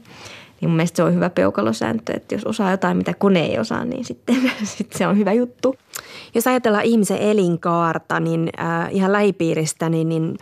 Niin 0.60 0.68
mun 0.68 0.76
mielestä 0.76 0.96
se 0.96 1.02
on 1.02 1.14
hyvä 1.14 1.30
peukalosääntö, 1.30 2.12
että 2.12 2.34
jos 2.34 2.44
osaa 2.44 2.70
jotain, 2.70 2.96
mitä 2.96 3.14
kone 3.14 3.40
ei 3.40 3.58
osaa, 3.58 3.84
niin 3.84 4.04
sitten, 4.04 4.36
sitten 4.76 4.98
se 4.98 5.06
on 5.06 5.18
hyvä 5.18 5.32
juttu. 5.32 5.76
Jos 6.34 6.46
ajatellaan 6.46 6.84
ihmisen 6.84 7.18
elinkaarta, 7.18 8.20
niin 8.20 8.50
äh, 8.60 8.88
ihan 8.90 9.12
lähipiiristä, 9.12 9.88
niin, 9.88 10.08
niin 10.08 10.38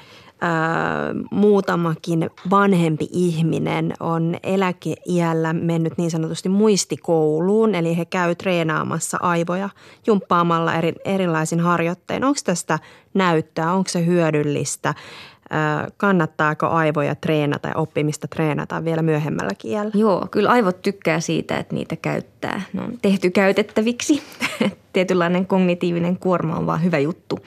muutamakin 1.31 2.31
vanhempi 2.51 3.09
ihminen 3.13 3.93
on 4.01 4.37
eläkeiällä 4.43 5.53
mennyt 5.53 5.93
niin 5.97 6.11
sanotusti 6.11 6.49
muistikouluun, 6.49 7.75
eli 7.75 7.97
he 7.97 8.05
käy 8.05 8.35
treenaamassa 8.35 9.19
aivoja 9.21 9.69
jumppaamalla 10.07 10.75
eri, 10.75 10.93
erilaisin 11.05 11.61
harjoittein. 11.61 12.25
Onko 12.25 12.39
tästä 12.45 12.79
näyttöä, 13.15 13.73
onko 13.73 13.89
se 13.89 14.07
hyödyllistä? 14.07 14.95
kannattaako 15.97 16.67
aivoja 16.67 17.15
treenata 17.15 17.69
ja 17.69 17.77
oppimista 17.77 18.29
treenata 18.29 18.85
vielä 18.85 19.03
myöhemmälläkin 19.03 19.71
iällä? 19.71 19.91
Joo, 19.95 20.29
kyllä 20.31 20.51
aivot 20.51 20.83
tykkää 20.83 21.21
siitä, 21.21 21.59
että 21.59 21.75
niitä 21.75 21.97
käyttää. 21.97 22.63
Ne 22.73 22.83
on 22.83 22.99
tehty 23.03 23.31
käytettäviksi. 23.31 24.23
Tietynlainen 24.93 25.47
kognitiivinen 25.47 26.17
kuorma 26.17 26.57
on 26.57 26.67
vaan 26.67 26.85
hyvä 26.85 26.99
juttu. 26.99 27.39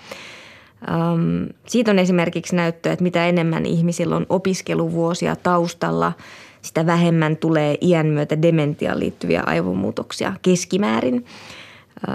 Um, 0.91 1.48
siitä 1.67 1.91
on 1.91 2.00
esimerkiksi 2.00 2.56
näyttöä, 2.56 2.93
että 2.93 3.04
mitä 3.04 3.28
enemmän 3.28 3.65
ihmisillä 3.65 4.15
on 4.15 4.26
opiskeluvuosia 4.30 5.36
taustalla, 5.36 6.13
sitä 6.62 6.86
vähemmän 6.86 7.38
tulee 7.38 7.78
iän 7.82 8.08
myötä 8.08 8.41
dementiaan 8.41 9.00
liittyviä 9.00 9.43
aivomuutoksia 9.45 10.34
keskimäärin. 10.41 11.26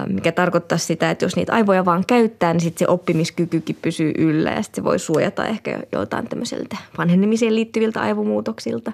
Mikä 0.06 0.32
tarkoittaa 0.32 0.78
sitä, 0.78 1.10
että 1.10 1.24
jos 1.24 1.36
niitä 1.36 1.52
aivoja 1.52 1.84
vaan 1.84 2.04
käyttää, 2.06 2.52
niin 2.52 2.60
sitten 2.60 2.78
se 2.78 2.92
oppimiskykykin 2.92 3.76
pysyy 3.82 4.12
yllä 4.18 4.50
ja 4.50 4.62
sitten 4.62 4.82
se 4.82 4.84
voi 4.84 4.98
suojata 4.98 5.46
ehkä 5.46 5.80
jotain 5.92 6.28
tämmöisiltä 6.28 6.76
vanhenemiseen 6.98 7.54
liittyviltä 7.54 8.00
aivomuutoksilta. 8.00 8.92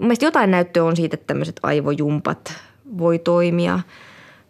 Mielestäni 0.00 0.26
jotain 0.26 0.50
näyttöä 0.50 0.84
on 0.84 0.96
siitä, 0.96 1.14
että 1.14 1.26
tämmöiset 1.26 1.60
aivojumpat 1.62 2.54
voi 2.98 3.18
toimia, 3.18 3.80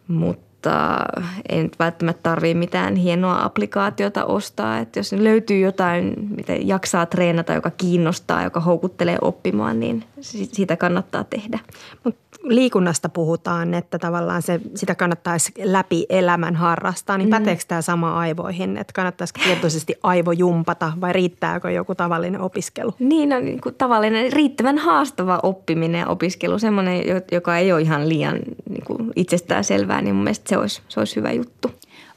mutta 0.09 0.54
mutta 0.65 1.05
ei 1.49 1.63
nyt 1.63 1.79
välttämättä 1.79 2.23
tarvitse 2.23 2.59
mitään 2.59 2.97
hienoa 2.97 3.45
applikaatiota 3.45 4.25
ostaa. 4.25 4.79
Että 4.79 4.99
jos 4.99 5.13
löytyy 5.13 5.59
jotain, 5.59 6.15
mitä 6.37 6.53
jaksaa 6.53 7.07
treenata, 7.07 7.53
joka 7.53 7.71
kiinnostaa, 7.71 8.43
joka 8.45 8.61
houkuttelee 8.61 9.19
oppimaan, 9.21 9.81
niin 9.81 10.05
sitä 10.25 10.77
kannattaa 10.77 11.25
tehdä. 11.25 11.59
Mut 12.05 12.17
liikunnasta 12.43 13.09
puhutaan, 13.09 13.75
että 13.75 13.99
tavallaan 13.99 14.43
se, 14.43 14.61
sitä 14.75 14.95
kannattaisi 14.95 15.53
läpi 15.65 16.07
elämän 16.09 16.57
harrastaa, 16.57 17.19
niin 17.19 17.29
mm. 17.29 17.31
päteekö 17.31 17.63
tämä 17.69 17.83
sama 17.83 18.19
aivoihin? 18.19 18.77
Että 18.77 18.93
kannattaisiko 18.93 19.41
tietoisesti 19.45 19.95
aivojumpata 20.03 20.93
vai 21.01 21.13
riittääkö 21.13 21.71
joku 21.71 21.95
tavallinen 21.95 22.41
opiskelu? 22.41 22.95
Niin, 22.99 23.29
no, 23.29 23.41
niin 23.41 23.61
kuin 23.61 23.75
tavallinen 23.75 24.33
riittävän 24.33 24.79
haastava 24.79 25.41
oppiminen 25.43 25.99
ja 25.99 26.07
opiskelu, 26.07 26.59
semmoinen, 26.59 27.03
joka 27.33 27.59
ei 27.59 27.73
ole 27.73 27.81
ihan 27.81 28.09
liian 28.09 28.39
niin 28.69 28.85
kuin 28.85 29.13
itsestään 29.17 29.65
selvää, 29.65 30.03
niin 30.03 30.15
mun 30.15 30.25
mielestä 30.25 30.49
se 30.49 30.59
olisi, 30.59 30.83
se 30.89 31.01
olisi 31.01 31.17
hyvä 31.17 31.33
juttu. 31.33 31.71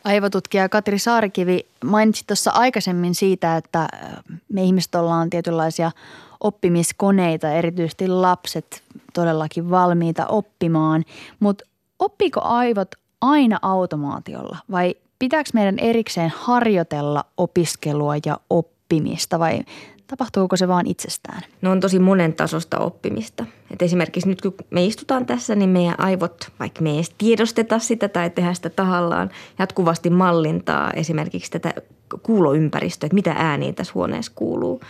Aivotutkija 0.03 0.69
Katri 0.69 0.99
Saarikivi 0.99 1.65
mainitsi 1.85 2.23
tuossa 2.27 2.51
aikaisemmin 2.51 3.15
siitä, 3.15 3.57
että 3.57 3.87
me 4.53 4.63
ihmiset 4.63 4.95
ollaan 4.95 5.29
tietynlaisia 5.29 5.91
oppimiskoneita, 6.39 7.51
erityisesti 7.51 8.07
lapset 8.07 8.83
todellakin 9.13 9.69
valmiita 9.69 10.25
oppimaan. 10.25 11.03
Mutta 11.39 11.65
oppiko 11.99 12.41
aivot 12.41 12.89
aina 13.21 13.59
automaatiolla 13.61 14.57
vai 14.71 14.95
pitääkö 15.19 15.49
meidän 15.53 15.79
erikseen 15.79 16.33
harjoitella 16.35 17.25
opiskelua 17.37 18.13
ja 18.25 18.37
oppimista 18.49 19.39
vai 19.39 19.59
tapahtuuko 20.07 20.57
se 20.57 20.67
vaan 20.67 20.87
itsestään? 20.87 21.41
No 21.61 21.71
on 21.71 21.79
tosi 21.79 21.99
monen 21.99 22.33
tasosta 22.33 22.79
oppimista. 22.79 23.45
Et 23.71 23.81
esimerkiksi 23.81 24.29
nyt 24.29 24.41
kun 24.41 24.53
me 24.69 24.85
istutaan 24.85 25.25
tässä, 25.25 25.55
niin 25.55 25.69
meidän 25.69 25.99
aivot, 25.99 26.51
vaikka 26.59 26.81
me 26.81 26.89
ei 26.89 26.95
edes 26.95 27.15
tiedosteta 27.17 27.79
sitä 27.79 28.09
tai 28.09 28.29
tehdä 28.29 28.53
sitä 28.53 28.69
tahallaan, 28.69 29.29
jatkuvasti 29.59 30.09
mallintaa 30.09 30.91
esimerkiksi 30.91 31.51
tätä 31.51 31.73
kuuloympäristöä, 32.23 33.07
että 33.07 33.15
mitä 33.15 33.35
ääniä 33.37 33.73
tässä 33.73 33.93
huoneessa 33.95 34.31
kuuluu. 34.35 34.81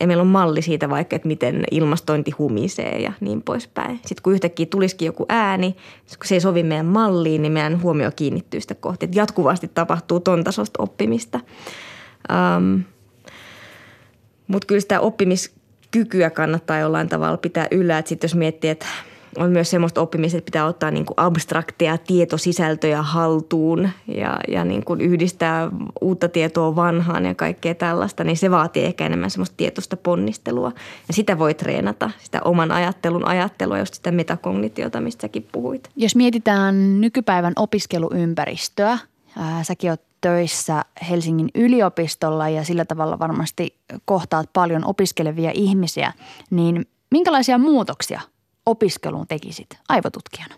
Ja 0.00 0.06
meillä 0.06 0.20
on 0.20 0.26
malli 0.26 0.62
siitä 0.62 0.90
vaikka, 0.90 1.16
että 1.16 1.28
miten 1.28 1.64
ilmastointi 1.70 2.30
humisee 2.30 2.98
ja 2.98 3.12
niin 3.20 3.42
poispäin. 3.42 3.96
Sitten 3.96 4.22
kun 4.22 4.32
yhtäkkiä 4.32 4.66
tulisikin 4.66 5.06
joku 5.06 5.26
ääni, 5.28 5.72
kun 6.18 6.26
se 6.26 6.34
ei 6.34 6.40
sovi 6.40 6.62
meidän 6.62 6.86
malliin, 6.86 7.42
niin 7.42 7.52
meidän 7.52 7.82
huomio 7.82 8.10
kiinnittyy 8.16 8.60
sitä 8.60 8.74
kohti. 8.74 9.04
Että 9.04 9.18
jatkuvasti 9.18 9.68
tapahtuu 9.68 10.20
ton 10.20 10.44
tasosta 10.44 10.82
oppimista. 10.82 11.40
Um, 12.56 12.82
Mutta 14.46 14.66
kyllä 14.66 14.80
sitä 14.80 15.00
oppimiskykyä 15.00 16.30
kannattaa 16.30 16.78
jollain 16.78 17.08
tavalla 17.08 17.36
pitää 17.36 17.66
yllä. 17.70 17.98
Että 17.98 18.08
sitten 18.08 18.28
jos 18.28 18.34
miettii, 18.34 18.70
että 18.70 18.86
on 19.38 19.50
myös 19.50 19.70
semmoista 19.70 20.00
oppimista, 20.00 20.38
että 20.38 20.44
pitää 20.46 20.66
ottaa 20.66 20.90
niin 20.90 21.06
kuin 21.06 21.14
abstrakteja 21.16 21.98
tietosisältöjä 21.98 23.02
haltuun 23.02 23.88
ja, 24.06 24.36
ja 24.48 24.64
niin 24.64 24.84
kuin 24.84 25.00
yhdistää 25.00 25.70
uutta 26.00 26.28
tietoa 26.28 26.76
vanhaan 26.76 27.26
ja 27.26 27.34
kaikkea 27.34 27.74
tällaista, 27.74 28.24
niin 28.24 28.36
se 28.36 28.50
vaatii 28.50 28.84
ehkä 28.84 29.06
enemmän 29.06 29.30
semmoista 29.30 29.56
tietoista 29.56 29.96
ponnistelua. 29.96 30.72
Ja 31.08 31.14
sitä 31.14 31.38
voi 31.38 31.54
treenata, 31.54 32.10
sitä 32.22 32.40
oman 32.44 32.72
ajattelun 32.72 33.26
ajattelua, 33.26 33.78
just 33.78 33.94
sitä 33.94 34.12
metakognitiota, 34.12 35.00
mistä 35.00 35.22
säkin 35.22 35.48
puhuit. 35.52 35.88
Jos 35.96 36.16
mietitään 36.16 37.00
nykypäivän 37.00 37.52
opiskeluympäristöä, 37.56 38.98
ää, 39.38 39.64
säkin 39.64 39.90
oot 39.90 40.00
töissä 40.20 40.84
Helsingin 41.10 41.48
yliopistolla 41.54 42.48
ja 42.48 42.64
sillä 42.64 42.84
tavalla 42.84 43.18
varmasti 43.18 43.76
kohtaat 44.04 44.50
paljon 44.52 44.84
opiskelevia 44.84 45.50
ihmisiä, 45.54 46.12
niin 46.50 46.86
minkälaisia 47.10 47.58
muutoksia 47.58 48.20
opiskeluun 48.66 49.26
tekisit 49.26 49.78
aivotutkijana? 49.88 50.54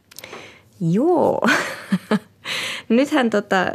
Joo. 0.81 1.41
Nythän 2.89 3.31
tota, 3.31 3.73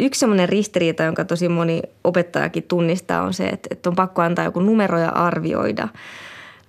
yksi 0.00 0.20
semmoinen 0.20 0.48
ristiriita, 0.48 1.02
jonka 1.02 1.24
tosi 1.24 1.48
moni 1.48 1.82
opettajakin 2.04 2.62
tunnistaa, 2.62 3.22
on 3.22 3.34
se, 3.34 3.48
että, 3.48 3.68
että 3.70 3.88
on 3.88 3.96
pakko 3.96 4.22
antaa 4.22 4.44
joku 4.44 4.60
numero 4.60 4.98
ja 4.98 5.08
arvioida. 5.08 5.88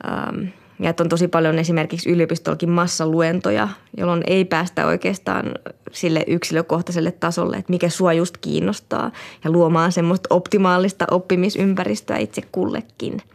Ähm, 0.08 0.46
ja 0.80 0.90
että 0.90 1.04
on 1.04 1.10
tosi 1.10 1.28
paljon 1.28 1.60
esimerkiksi 1.60 2.10
yliopistollakin 2.10 2.70
massaluentoja, 2.70 3.68
jolloin 3.98 4.24
ei 4.28 4.46
päästä 4.46 4.86
oikeastaan 4.86 5.52
sille 5.92 6.24
yksilökohtaiselle 6.28 7.12
tasolle, 7.12 7.58
että 7.58 7.72
mikä 7.72 7.90
sua 7.90 8.14
just 8.14 8.38
kiinnostaa 8.38 9.12
ja 9.44 9.52
luomaan 9.52 9.92
semmoista 9.92 10.36
optimaalista 10.36 11.06
oppimisympäristöä 11.12 12.18
itse 12.18 12.42
kullekin– 12.52 13.22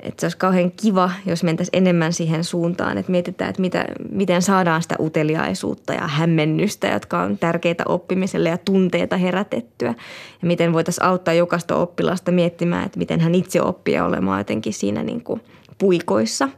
että 0.00 0.20
se 0.20 0.26
olisi 0.26 0.36
kauhean 0.36 0.72
kiva, 0.72 1.10
jos 1.26 1.44
mentäisiin 1.44 1.76
enemmän 1.76 2.12
siihen 2.12 2.44
suuntaan, 2.44 2.98
että 2.98 3.12
mietitään, 3.12 3.50
että 3.50 3.60
mitä, 3.60 3.84
miten 4.10 4.42
saadaan 4.42 4.82
sitä 4.82 4.96
uteliaisuutta 5.00 5.92
ja 5.92 6.06
hämmennystä, 6.06 6.86
jotka 6.86 7.20
on 7.22 7.38
tärkeitä 7.38 7.84
oppimiselle 7.86 8.48
ja 8.48 8.58
tunteita 8.58 9.16
herätettyä. 9.16 9.94
Ja 10.42 10.48
miten 10.48 10.72
voitaisiin 10.72 11.04
auttaa 11.04 11.34
jokaista 11.34 11.76
oppilasta 11.76 12.32
miettimään, 12.32 12.86
että 12.86 12.98
miten 12.98 13.20
hän 13.20 13.34
itse 13.34 13.62
oppii 13.62 14.00
olemaan 14.00 14.40
jotenkin 14.40 14.72
siinä 14.72 15.02
niin 15.02 15.24
kuin 15.24 15.40
puikoissa. 15.78 16.48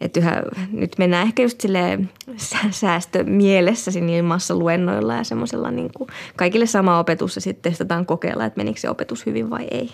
Että 0.00 0.20
yhä, 0.20 0.42
nyt 0.72 0.98
mennään 0.98 1.26
ehkä 1.26 1.42
just 1.42 1.60
silleen 1.60 2.10
säästömielessä 2.70 3.90
ilmassa 4.16 4.54
luennoilla 4.54 5.14
ja 5.14 5.24
semmoisella 5.24 5.70
niin 5.70 5.90
kuin 5.96 6.08
kaikille 6.36 6.66
sama 6.66 6.98
opetus 6.98 7.36
ja 7.36 7.42
sitten 7.42 7.72
testataan 7.72 8.06
kokeilla, 8.06 8.44
että 8.44 8.60
menikö 8.60 8.80
se 8.80 8.90
opetus 8.90 9.26
hyvin 9.26 9.50
vai 9.50 9.66
ei. 9.70 9.90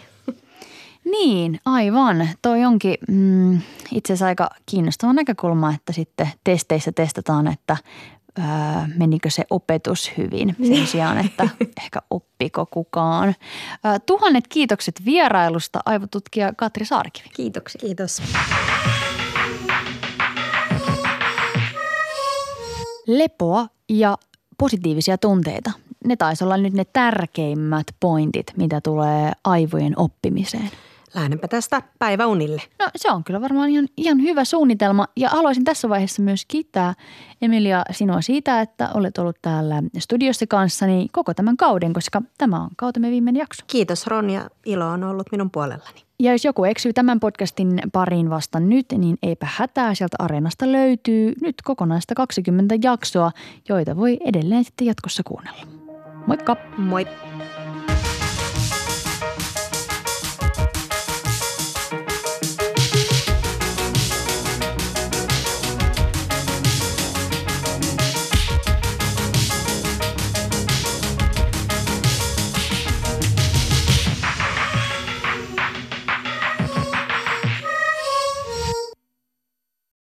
Niin, 1.04 1.60
aivan. 1.64 2.28
Toi 2.42 2.64
onkin 2.64 2.94
mm, 3.08 3.60
itse 3.92 4.12
asiassa 4.12 4.26
aika 4.26 4.50
kiinnostava 4.66 5.12
näkökulma, 5.12 5.74
että 5.74 5.92
sitten 5.92 6.28
testeissä 6.44 6.92
testataan, 6.92 7.46
että 7.46 7.76
öö, 8.38 8.44
menikö 8.96 9.30
se 9.30 9.44
opetus 9.50 10.12
hyvin 10.16 10.56
sen 10.58 10.70
niin. 10.70 10.86
sijaan, 10.86 11.18
että 11.18 11.48
ehkä 11.82 12.00
oppiko 12.10 12.66
kukaan. 12.66 13.28
Öö, 13.86 13.98
tuhannet 14.06 14.48
kiitokset 14.48 15.04
vierailusta 15.04 15.80
aivotutkija 15.84 16.52
Katri 16.56 16.84
Saarikivi. 16.84 17.28
Kiitoksia. 17.34 17.78
Kiitos. 17.80 18.22
Lepoa 23.06 23.66
ja 23.88 24.18
positiivisia 24.58 25.18
tunteita. 25.18 25.70
Ne 26.04 26.16
taisi 26.16 26.44
olla 26.44 26.56
nyt 26.56 26.72
ne 26.72 26.84
tärkeimmät 26.84 27.86
pointit, 28.00 28.46
mitä 28.56 28.80
tulee 28.80 29.32
aivojen 29.44 29.98
oppimiseen. 29.98 30.70
Lähdenpä 31.14 31.49
tästä 31.49 31.83
päiväunille. 31.99 32.62
No 32.79 32.88
se 32.96 33.11
on 33.11 33.25
kyllä 33.25 33.40
varmaan 33.40 33.70
ihan, 33.70 33.88
ihan 33.96 34.23
hyvä 34.23 34.44
suunnitelma 34.44 35.07
ja 35.16 35.29
haluaisin 35.29 35.64
tässä 35.64 35.88
vaiheessa 35.88 36.23
myös 36.23 36.44
kiittää 36.49 36.94
Emilia 37.42 37.83
sinua 37.90 38.20
siitä, 38.20 38.61
että 38.61 38.88
olet 38.94 39.18
ollut 39.18 39.37
täällä 39.42 39.83
studiossa 39.99 40.46
kanssani 40.46 41.07
koko 41.12 41.35
tämän 41.35 41.57
kauden, 41.57 41.92
koska 41.92 42.23
tämä 42.38 42.62
on 42.62 42.70
kautemme 42.77 43.11
viimeinen 43.11 43.40
jakso. 43.40 43.64
Kiitos 43.66 44.07
Ronja, 44.07 44.51
ilo 44.66 44.87
on 44.87 45.05
ollut 45.05 45.27
minun 45.33 45.51
puolellani. 45.51 46.01
Ja 46.20 46.33
jos 46.33 46.44
joku 46.44 46.64
eksyy 46.64 46.92
tämän 46.92 47.20
podcastin 47.20 47.81
pariin 47.92 48.31
vasta 48.31 48.61
nyt, 48.61 48.87
niin 48.99 49.18
eipä 49.23 49.46
hätää. 49.51 49.94
Sieltä 49.94 50.16
Areenasta 50.18 50.73
löytyy 50.73 51.33
nyt 51.40 51.55
kokonaista 51.64 52.14
20 52.14 52.75
jaksoa, 52.83 53.33
joita 53.68 53.96
voi 53.96 54.18
edelleen 54.25 54.64
sitten 54.64 54.87
jatkossa 54.87 55.23
kuunnella. 55.23 55.62
Moikka! 56.27 56.57
Moi! 56.79 57.07